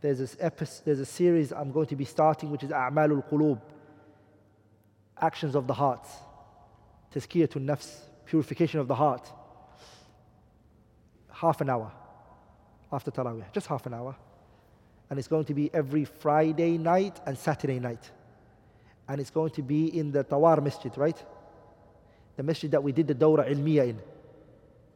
[0.00, 3.60] there's episode, there's a series I'm going to be starting which is A'malul Qulub
[5.20, 6.08] actions of the hearts
[7.14, 9.30] tazkiyatun nafs, purification of the heart.
[11.30, 11.92] Half an hour
[12.92, 14.16] after Taraweeh, just half an hour.
[15.10, 18.10] And it's going to be every Friday night and Saturday night.
[19.08, 21.16] And it's going to be in the Tawar Masjid, right?
[22.36, 24.00] The masjid that we did the Dawra Ilmiya in.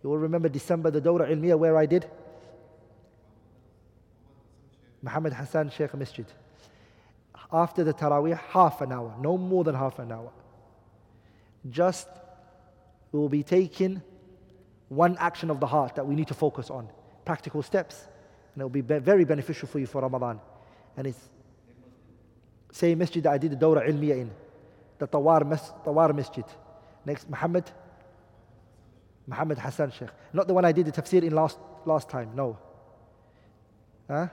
[0.03, 2.11] You will remember December, the Dawra Ilmiya where I did?
[5.03, 6.27] Muhammad Hassan Sheikh Masjid.
[7.53, 10.31] After the Taraweeh, half an hour, no more than half an hour
[11.71, 12.09] just
[13.13, 14.03] we will be taking
[14.89, 16.89] one action of the heart that we need to focus on,
[17.25, 18.07] practical steps,
[18.55, 20.41] and it will be very beneficial for you for Ramadan.
[20.97, 21.19] And it's
[22.71, 24.31] same masjid that I did the Dawra Ilmiya in,
[24.99, 26.45] the Tawar, mas- Tawar Masjid.
[27.05, 27.71] Next, Muhammad.
[29.27, 30.11] Muhammad Hassan Sheikh.
[30.33, 32.59] Not the one I did the tafsir in last, last time, no.
[34.09, 34.29] Huh?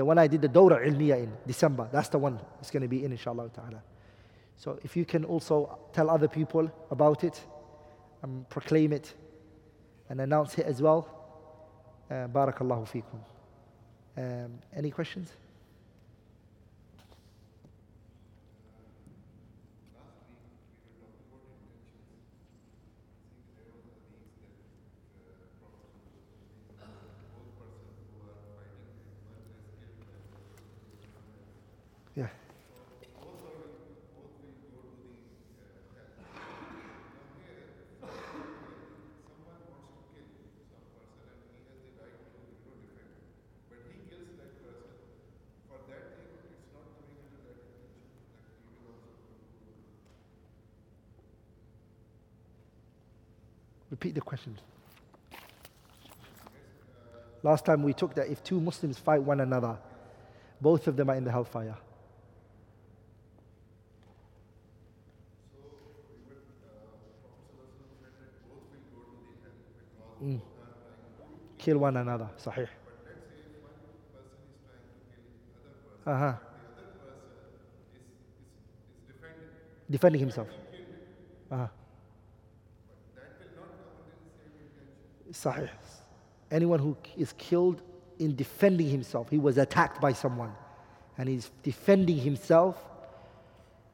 [0.00, 1.86] The one I did the Dawra Ilmiya in December.
[1.92, 3.82] That's the one it's going to be in, inshallah ta'ala.
[4.56, 7.38] So if you can also tell other people about it
[8.22, 9.12] and proclaim it
[10.08, 11.06] and announce it as well.
[12.10, 13.20] Uh, barakallahu feekum.
[14.16, 15.28] Um, any questions?
[32.16, 32.26] Yeah.
[54.00, 54.58] Repeat the question.
[57.42, 59.76] Last time we took that if two Muslims fight one another,
[60.58, 61.76] both of them are in the hellfire.
[70.24, 70.40] Mm.
[71.58, 72.68] Kill one another, sahih.
[76.06, 76.34] Uh huh.
[79.90, 80.48] Defending himself.
[81.50, 81.66] Uh huh.
[85.32, 85.68] Sahih.
[86.50, 87.82] Anyone who is killed
[88.18, 90.52] in defending himself, he was attacked by someone,
[91.16, 92.76] and he's defending himself,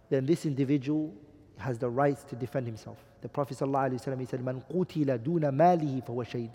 [0.08, 1.12] then this individual
[1.58, 2.98] has the rights to defend himself.
[3.22, 6.50] The Prophet ﷺ, he said, Man qutila duna malihi fahuwa.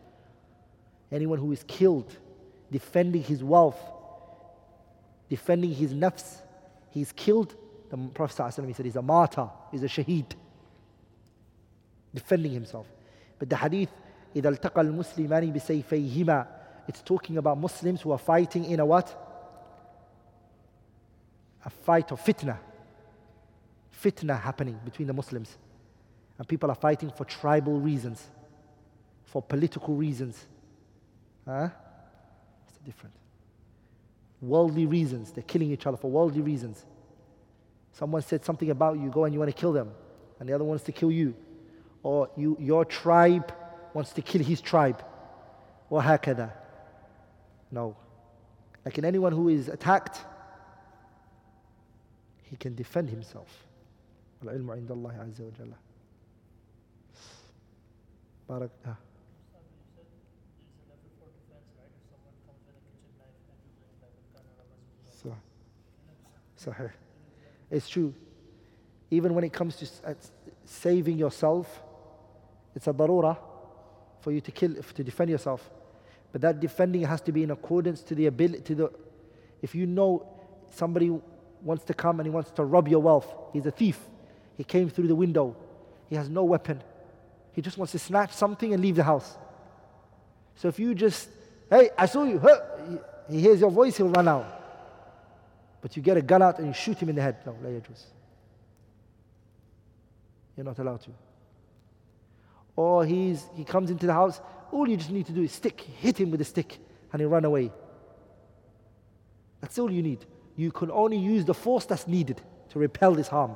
[1.12, 2.16] Anyone who is killed
[2.72, 3.80] defending his wealth,
[5.30, 6.42] defending his nafs,
[6.90, 7.56] he's killed.
[7.90, 10.32] The Prophet ﷺ, he said, he's a martyr, he's a shaheed.
[12.16, 12.88] Defending himself.
[13.38, 13.92] But the hadith,
[14.37, 16.47] إذا التقى المسلمان بسيفيهما
[16.89, 19.15] It's talking about Muslims who are fighting in a what?
[21.65, 22.59] A fight of fitna.
[24.03, 25.59] Fitna happening between the Muslims.
[26.39, 28.25] And people are fighting for tribal reasons,
[29.25, 30.47] for political reasons.
[31.45, 31.71] Huh?
[32.69, 33.15] It's different.
[34.41, 35.33] Worldly reasons.
[35.33, 36.85] They're killing each other for worldly reasons.
[37.93, 39.91] Someone said something about you, go and you want to kill them,
[40.39, 41.35] and the other wants to kill you.
[42.03, 43.53] Or you, your tribe
[43.95, 45.03] wants to kill his tribe.
[45.91, 46.51] وهكذا.
[47.71, 47.97] No.
[48.85, 50.19] Like in anyone who is attacked,
[52.43, 53.67] he can defend himself.
[54.43, 55.73] العلم عند الله عز وجل.
[58.49, 58.97] بارك آه.
[65.25, 65.37] صح
[66.59, 66.91] صحيح
[67.71, 68.15] It's true.
[69.11, 70.17] Even when it comes to s- at
[70.65, 71.83] saving yourself,
[72.77, 73.37] it's a darura
[74.22, 75.70] for you to kill, to defend yourself.
[76.32, 78.92] But that defending has to be in accordance to the ability, to the,
[79.62, 80.26] if you know
[80.72, 81.12] somebody
[81.62, 84.00] wants to come and he wants to rob your wealth, he's a thief.
[84.58, 85.56] He came through the window.
[86.10, 86.82] He has no weapon.
[87.54, 89.38] He just wants to snatch something and leave the house.
[90.56, 91.30] So if you just,
[91.70, 92.98] hey, I saw you, he
[93.32, 94.46] he hears your voice, he'll run out.
[95.82, 97.38] But you get a gun out and you shoot him in the head.
[97.46, 97.70] No, la.
[100.56, 101.12] You're not allowed to.
[102.82, 104.42] Or he's, he comes into the house,
[104.72, 106.80] all you just need to do is stick, hit him with a stick,
[107.14, 107.72] and he'll run away.
[109.60, 110.26] That's all you need.
[110.56, 113.56] You can only use the force that's needed to repel this harm.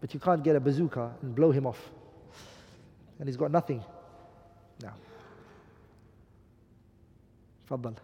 [0.00, 1.90] But you can't get a bazooka and blow him off.
[3.18, 3.84] And he's got nothing.
[4.82, 4.94] Now.
[7.68, 7.96] Faddal.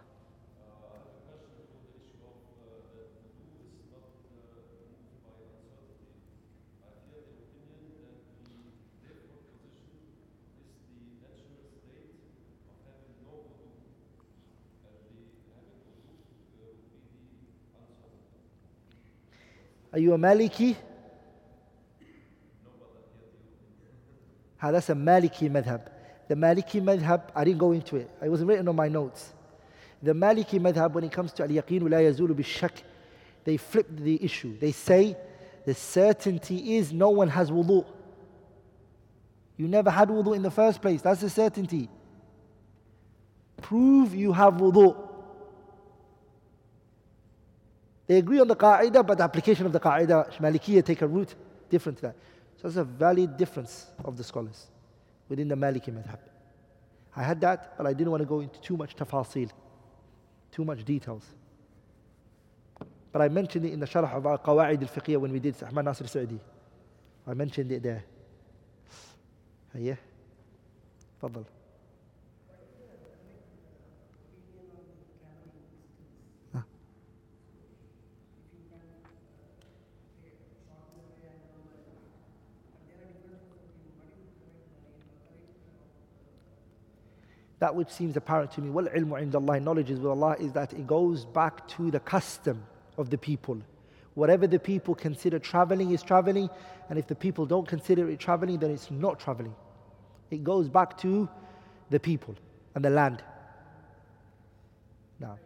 [19.91, 20.75] Are you a Maliki?
[24.61, 25.81] Ah, that's a Maliki madhab.
[26.27, 28.09] The Maliki madhab, I didn't go into it.
[28.21, 29.33] It was written on my notes.
[30.03, 32.71] The Maliki madhab, when it comes to al-yaqeen la yazulu bishak,
[33.45, 34.57] they flip the issue.
[34.59, 35.17] They say
[35.65, 37.85] the certainty is no one has wudu.
[39.57, 41.01] You never had wudu in the first place.
[41.01, 41.89] That's the certainty.
[43.61, 45.08] Prove you have wudu.
[48.09, 51.35] They agree on the qaida, but the application of the qaida, Malikiyah, take a route
[51.69, 52.15] different to that.
[52.59, 54.65] So it's a valid difference of the scholars
[55.29, 56.17] within the Maliki madhab.
[57.15, 59.51] I had that, but I didn't want to go into too much tafasil,
[60.51, 61.23] too much details.
[63.11, 65.85] But I mentioned it in the sharh of our Qawaid al-Fiqhiyah when we did Ahmad
[65.85, 66.39] Nasir Sa'di.
[67.27, 68.03] I mentioned it there.
[69.75, 69.97] هيا
[71.21, 71.43] تفضل
[87.69, 90.73] that which seems apparent to me, well, ilmu indallah, knowledge is with Allah, is that
[90.73, 92.63] it goes back to the custom
[92.97, 93.61] of the people.
[94.15, 96.49] Whatever the people consider traveling is traveling,
[96.89, 99.53] and if the people don't consider it traveling, then it's not traveling.
[100.31, 101.29] It goes back to
[101.91, 102.33] the people
[102.73, 103.21] and the land.
[105.19, 105.37] Now,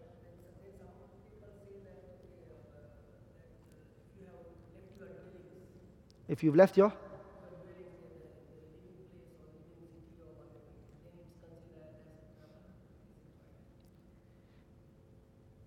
[6.29, 6.93] if you've left your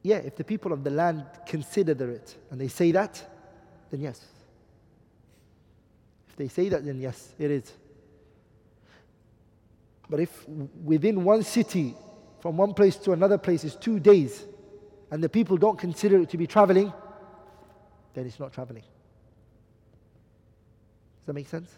[0.07, 3.21] yeah, if the people of the land consider it and they say that,
[3.91, 4.25] then yes.
[6.29, 7.73] If they say that, then yes, it is.
[10.09, 10.49] But if
[10.85, 11.97] within one city,
[12.39, 14.45] from one place to another place, is two days,
[15.11, 16.93] and the people don't consider it to be traveling,
[18.15, 18.85] then it's not traveling.
[21.19, 21.73] Does that make sense?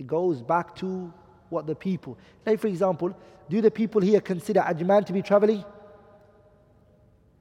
[0.00, 1.12] It goes back to
[1.50, 2.18] what the people.
[2.44, 3.16] Like, for example,
[3.48, 5.64] do the people here consider Ajman to be traveling?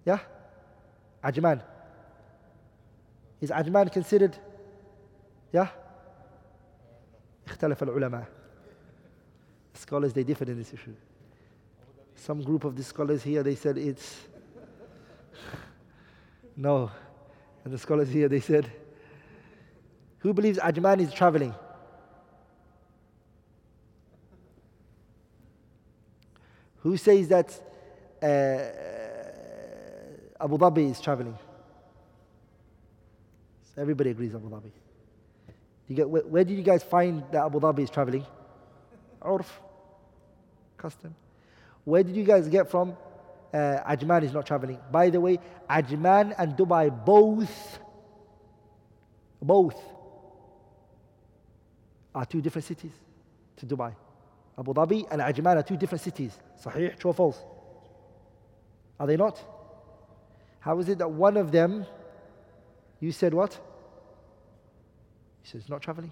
[0.05, 0.19] Yeah?
[1.23, 1.62] Ajman.
[3.40, 4.36] Is Ajman considered?
[5.52, 5.69] Yeah?
[7.47, 8.27] اختلف العلماء.
[9.74, 10.94] Scholars, they differed in this issue.
[12.15, 14.28] Some group of the scholars here, they said it's
[16.57, 16.90] no.
[17.65, 18.70] And the scholars here, they said,
[20.19, 21.55] who believes Ajman is traveling?
[26.82, 27.59] Who says that
[28.23, 28.94] uh,
[30.40, 31.38] Abu Dhabi is traveling.
[33.64, 34.72] So everybody agrees Abu Dhabi.
[35.88, 38.26] You get, where, where did you guys find that Abu Dhabi is traveling?
[39.22, 39.48] Urf,
[40.78, 41.16] custom.
[41.84, 42.98] Where did you guys get from
[43.53, 44.80] uh, Ajman is not traveling?
[44.91, 45.40] By the way,
[45.70, 47.80] Ajman and Dubai both,
[49.41, 49.80] both
[52.14, 52.94] are two different cities
[53.57, 53.94] to Dubai.
[54.57, 56.38] Abu Dhabi and Ajman are two different cities.
[56.64, 57.40] Sahih, true or false?
[58.99, 59.40] Are they not?
[60.66, 61.86] How is it that one of them,
[63.00, 63.54] you said what?
[65.44, 66.12] He says, not traveling.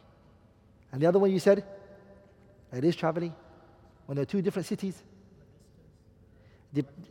[0.91, 1.65] And the other one you said,
[2.71, 3.33] it is traveling.
[4.05, 5.01] When they're two different cities.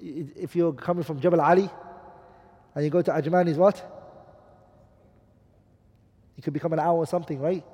[0.01, 1.69] If you're coming from Jabal Ali
[2.77, 3.77] and you go to Ajman, is what?
[6.39, 7.65] It could become an hour or something, right?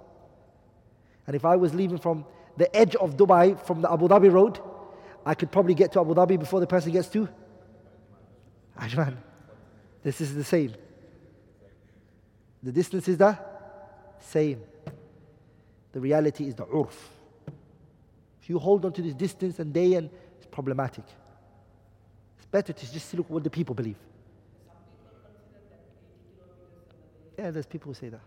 [1.27, 2.25] And if I was leaving from
[2.57, 4.61] the edge of Dubai from the Abu Dhabi road,
[5.27, 7.29] I could probably get to Abu Dhabi before the person gets to
[8.81, 9.19] Ajman.
[10.04, 10.74] This is the same.
[12.62, 13.38] The distance is the
[14.20, 14.62] same.
[15.92, 16.94] The reality is the urf.
[18.42, 21.06] If you hold on to this distance and day and it's problematic.
[22.38, 23.98] It's better to just look what the people believe.
[27.38, 28.22] Yeah, there's people who say that.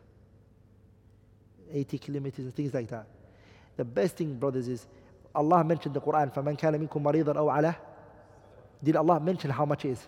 [1.72, 3.06] 80 kilometers and things like that.
[3.76, 4.86] The best thing, brothers, is
[5.34, 7.76] Allah mentioned the Quran, فَمَنْ كَانَ مِنْكُمْ مَرِيضًا أَوْ عَلَى
[8.82, 10.06] Did Allah mention how much it is?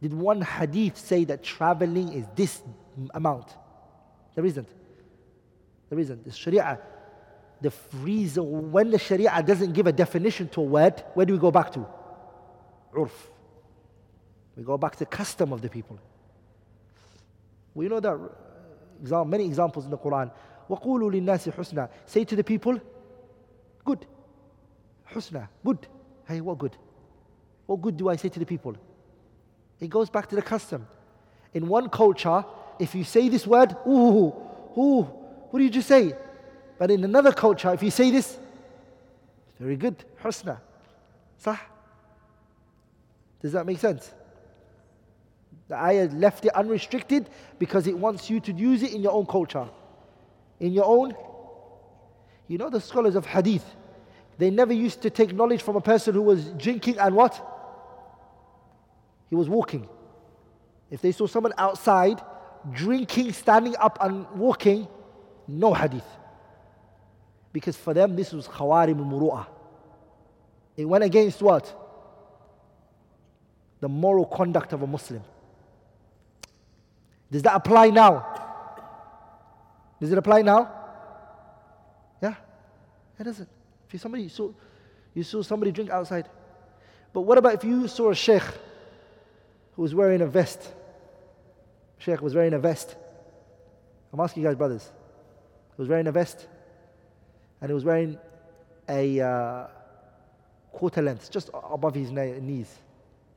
[0.00, 2.62] Did one hadith say that traveling is this
[3.14, 3.54] amount?
[4.34, 4.68] There isn't.
[5.88, 6.24] There isn't.
[6.24, 6.78] The Sharia,
[7.60, 11.38] the reason when the Sharia doesn't give a definition to a word, where do we
[11.38, 11.86] go back to?
[12.94, 13.10] Urf.
[14.56, 15.98] We go back to the custom of the people.
[17.74, 20.30] We know that many examples in the Quran.
[20.70, 22.80] وَقُولُوا لِلنَّاسِ حُسْنًا Say to the people,
[23.84, 24.06] good.
[25.10, 25.86] Husna, good.
[26.26, 26.76] Hey, what good?
[27.66, 28.76] What good do I say to the people?
[29.79, 30.87] It goes back to the custom.
[31.53, 32.43] In one culture,
[32.79, 34.33] if you say this word, ooh,
[34.77, 35.01] ooh,
[35.49, 36.13] what do you say?
[36.77, 38.37] But in another culture, if you say this,
[39.59, 40.59] very good, husna.
[41.37, 41.57] Sah?
[43.41, 44.11] Does that make sense?
[45.67, 49.25] The ayah left it unrestricted because it wants you to use it in your own
[49.25, 49.67] culture.
[50.59, 51.13] In your own.
[52.47, 53.63] You know the scholars of hadith,
[54.39, 57.48] they never used to take knowledge from a person who was drinking and what?
[59.29, 59.87] He was walking.
[60.89, 62.21] If they saw someone outside
[62.71, 64.87] drinking, standing up and walking,
[65.47, 66.05] no hadith.
[67.53, 69.47] Because for them this was khawarim muru'ah.
[70.75, 71.75] It went against what?
[73.79, 75.21] The moral conduct of a Muslim.
[77.31, 78.25] Does that apply now?
[79.99, 80.71] Does it apply now?
[82.21, 82.35] Yeah,
[83.19, 83.49] it doesn't.
[83.87, 84.51] If you somebody saw,
[85.13, 86.29] you saw somebody drink outside,
[87.13, 88.43] but what about if you saw a sheikh
[89.79, 90.73] who was wearing a vest.
[91.99, 92.97] Sheikh was wearing a vest.
[94.11, 94.91] I'm asking you guys, brothers.
[95.77, 96.49] He was wearing a vest
[97.61, 98.17] and he was wearing
[98.89, 99.67] a uh,
[100.73, 102.67] quarter length, just above his knees.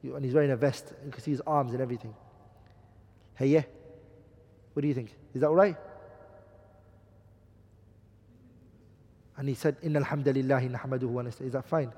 [0.03, 0.93] And he's wearing a vest.
[1.05, 2.13] You can see his arms and everything.
[3.37, 3.63] Hey, yeah?
[4.73, 5.15] What do you think?
[5.35, 5.77] Is that all right?
[9.37, 11.93] And he said, Inna alhamdulillahi nahmaduhu wa Is that fine?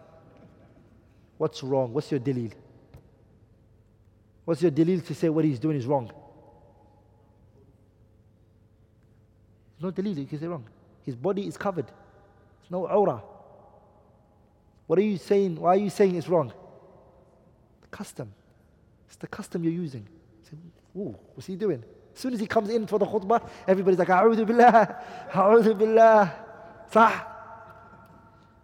[1.39, 1.95] What's wrong?
[1.95, 2.53] What's your dalil?
[4.45, 6.11] What's your dalil to say what he's doing is wrong?
[9.81, 10.65] No dalil, you can say wrong.
[11.03, 11.87] His body is covered.
[11.87, 13.23] There's no aura.
[14.87, 15.57] What are you saying?
[15.57, 16.53] Why are you saying it's wrong?
[17.83, 18.33] The custom.
[19.07, 20.07] It's the custom you're using.
[20.43, 20.57] Say,
[20.97, 21.83] Ooh, what's he doing?
[22.15, 25.03] As soon as he comes in for the khutbah, everybody's like, A'udhu billah,
[25.33, 26.33] A'udhu billah.
[26.91, 27.25] Sah.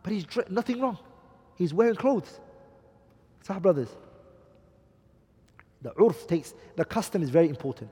[0.03, 0.99] But he's nothing wrong.
[1.57, 2.41] He's wearing clothes.
[3.43, 3.89] Sah, brothers.
[5.82, 7.92] The urf takes, the custom is very important.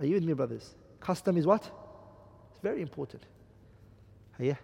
[0.00, 0.74] Are you with me, brothers?
[1.00, 1.62] Custom is what?
[2.50, 3.24] It's very important.
[4.38, 4.56] Yeah.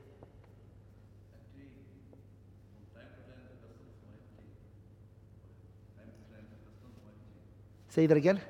[7.89, 8.41] Say that again.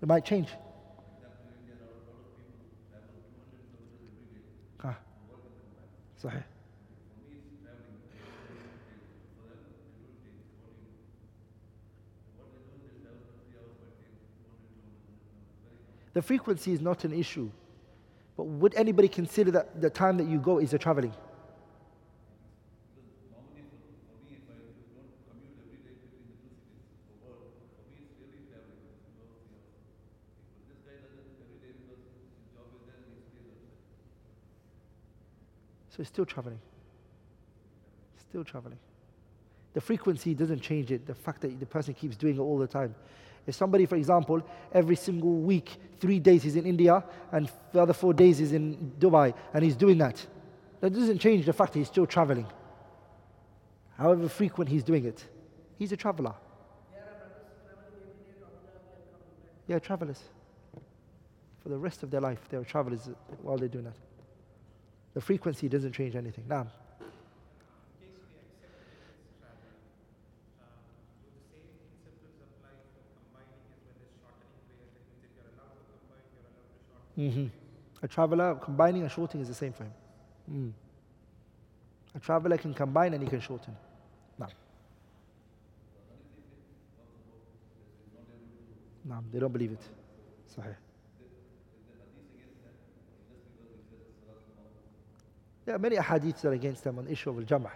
[0.00, 0.48] It might change.
[4.84, 4.96] Ah.
[6.22, 6.51] صحيح.
[16.13, 17.49] The frequency is not an issue.
[18.37, 21.13] But would anybody consider that the time that you go is a traveling?
[35.89, 36.57] So it's still traveling.
[38.17, 38.79] Still traveling.
[39.73, 42.65] The frequency doesn't change it, the fact that the person keeps doing it all the
[42.65, 42.95] time.
[43.45, 44.41] If somebody, for example,
[44.71, 48.93] every single week, three days he's in India and the other four days he's in
[48.99, 50.25] Dubai and he's doing that,
[50.79, 52.47] that doesn't change the fact that he's still traveling.
[53.97, 55.25] However frequent he's doing it,
[55.77, 56.33] he's a traveler.
[59.67, 60.21] Yeah, travelers.
[61.61, 63.09] For the rest of their life, they're travelers
[63.41, 63.95] while they're doing that.
[65.13, 66.43] The frequency doesn't change anything.
[66.49, 66.67] Now,
[77.23, 77.45] Mm-hmm.
[78.03, 79.93] A traveler combining and shorting is the same for him.
[80.51, 80.71] Mm.
[82.15, 83.75] A traveler can combine and he can shorten.
[84.37, 84.47] No.
[89.05, 89.81] No, they don't believe it.
[90.55, 90.75] Sahih.
[95.65, 97.71] There are many hadiths that are against them on the issue of al-jam'ah.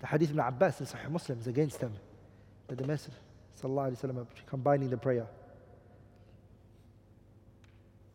[0.00, 1.92] The hadith of Abbas in Sahih Muslim is against them.
[2.66, 3.16] That the Messenger,
[3.62, 5.26] sallallahu alayhi wa combining the prayer.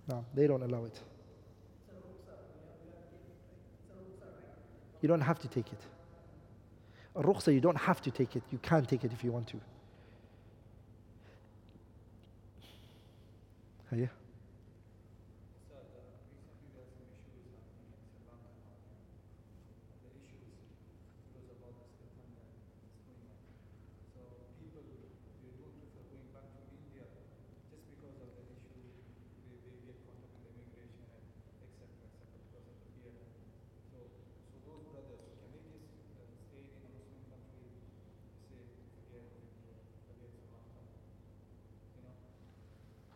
[0.08, 1.00] No, they don't allow it.
[5.02, 5.80] You don't have to take it.
[7.16, 8.44] A rukhsa, you don't have to take it.
[8.52, 9.60] You can take it if you want to.
[13.92, 14.08] Yeah.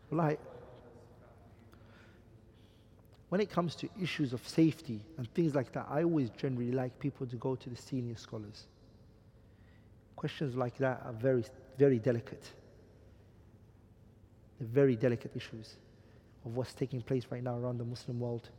[0.09, 0.39] Like,
[3.29, 6.97] when it comes to issues of safety and things like that, I always generally like
[6.99, 8.67] people to go to the senior scholars.
[10.15, 11.43] Questions like that are very,
[11.77, 12.51] very delicate.
[14.59, 15.75] They're very delicate issues
[16.45, 18.49] of what's taking place right now around the Muslim world.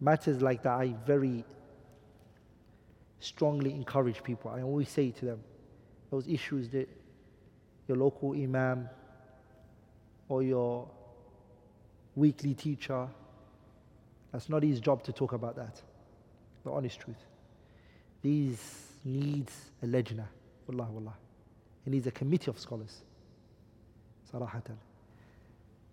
[0.00, 1.44] Matters like that, I very
[3.20, 4.50] strongly encourage people.
[4.50, 5.40] I always say to them,
[6.10, 6.88] those issues that
[7.86, 8.88] your local imam,
[10.28, 10.88] or your
[12.16, 13.08] weekly teacher.
[14.34, 15.80] That's not his job to talk about that.
[16.64, 17.24] The honest truth.
[18.20, 18.58] These
[19.04, 20.24] needs a lejna.
[20.66, 21.14] Wallah, wallah.
[21.84, 23.02] He needs a committee of scholars.
[24.28, 24.76] Sarahatan.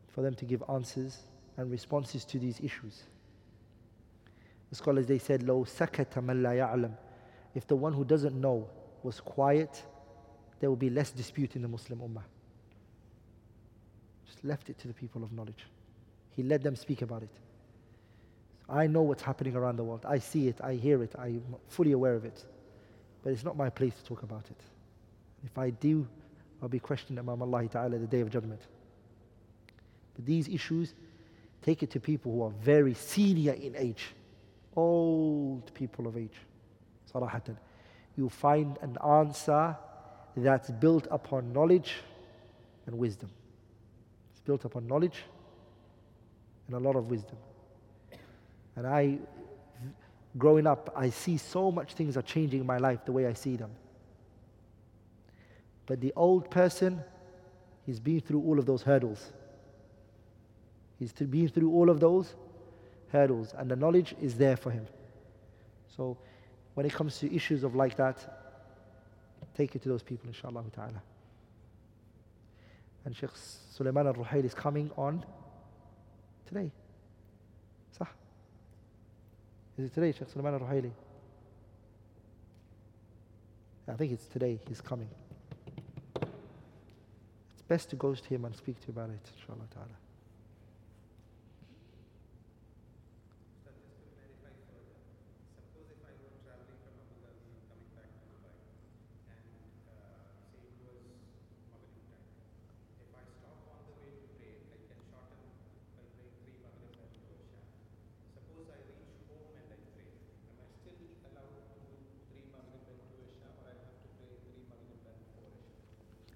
[0.07, 1.19] For them to give answers
[1.55, 3.03] and responses to these issues.
[4.71, 6.97] The scholars they said, "Lo sakata man la ya'lam."
[7.53, 8.67] If the one who doesn't know
[9.03, 9.85] was quiet,
[10.59, 12.23] there will be less dispute in the Muslim ummah
[14.25, 15.67] Just left it to the people of knowledge.
[16.31, 17.37] He let them speak about it.
[18.71, 20.05] I know what's happening around the world.
[20.07, 22.45] I see it, I hear it, I'm fully aware of it.
[23.23, 24.61] But it's not my place to talk about it.
[25.43, 26.07] If I do,
[26.61, 28.61] I'll be questioned Imam Allah Ta'ala the day of judgment.
[30.15, 30.93] But these issues,
[31.61, 34.07] Take it to people who are very senior in age,
[34.75, 36.37] old people of age.
[37.11, 37.57] Sarahatan.
[38.17, 39.75] You find an answer
[40.35, 41.95] that's built upon knowledge
[42.87, 43.29] and wisdom.
[44.31, 45.23] It's built upon knowledge
[46.67, 47.37] and a lot of wisdom.
[48.81, 49.19] And I,
[50.39, 53.33] growing up, I see so much things are changing in my life the way I
[53.33, 53.69] see them.
[55.85, 56.99] But the old person,
[57.85, 59.33] he's been through all of those hurdles.
[60.97, 62.33] He's been through all of those
[63.11, 64.87] hurdles, and the knowledge is there for him.
[65.95, 66.17] So,
[66.73, 68.17] when it comes to issues of like that,
[69.55, 71.03] take it to those people, inshallah ta'ala.
[73.05, 73.29] And Sheikh
[73.69, 75.23] Sulaiman al Ruhaili is coming on
[76.47, 76.71] today.
[77.99, 78.20] صح?
[79.81, 80.91] Is it today, Sheikh Sulaiman al Ruhaili?
[83.87, 85.09] I think it's today he's coming.
[86.21, 90.10] It's best to go to him and speak to him about it, inshallah ta'ala.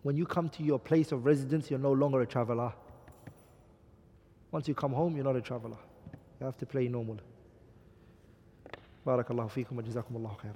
[0.04, 2.72] When you come to your place of residence, you're no longer a traveler.
[4.50, 5.76] Once you come home, you're not a traveler.
[6.40, 7.18] You have to play normal.
[9.06, 10.54] بارك الله فيكم وجزاكم الله خيرا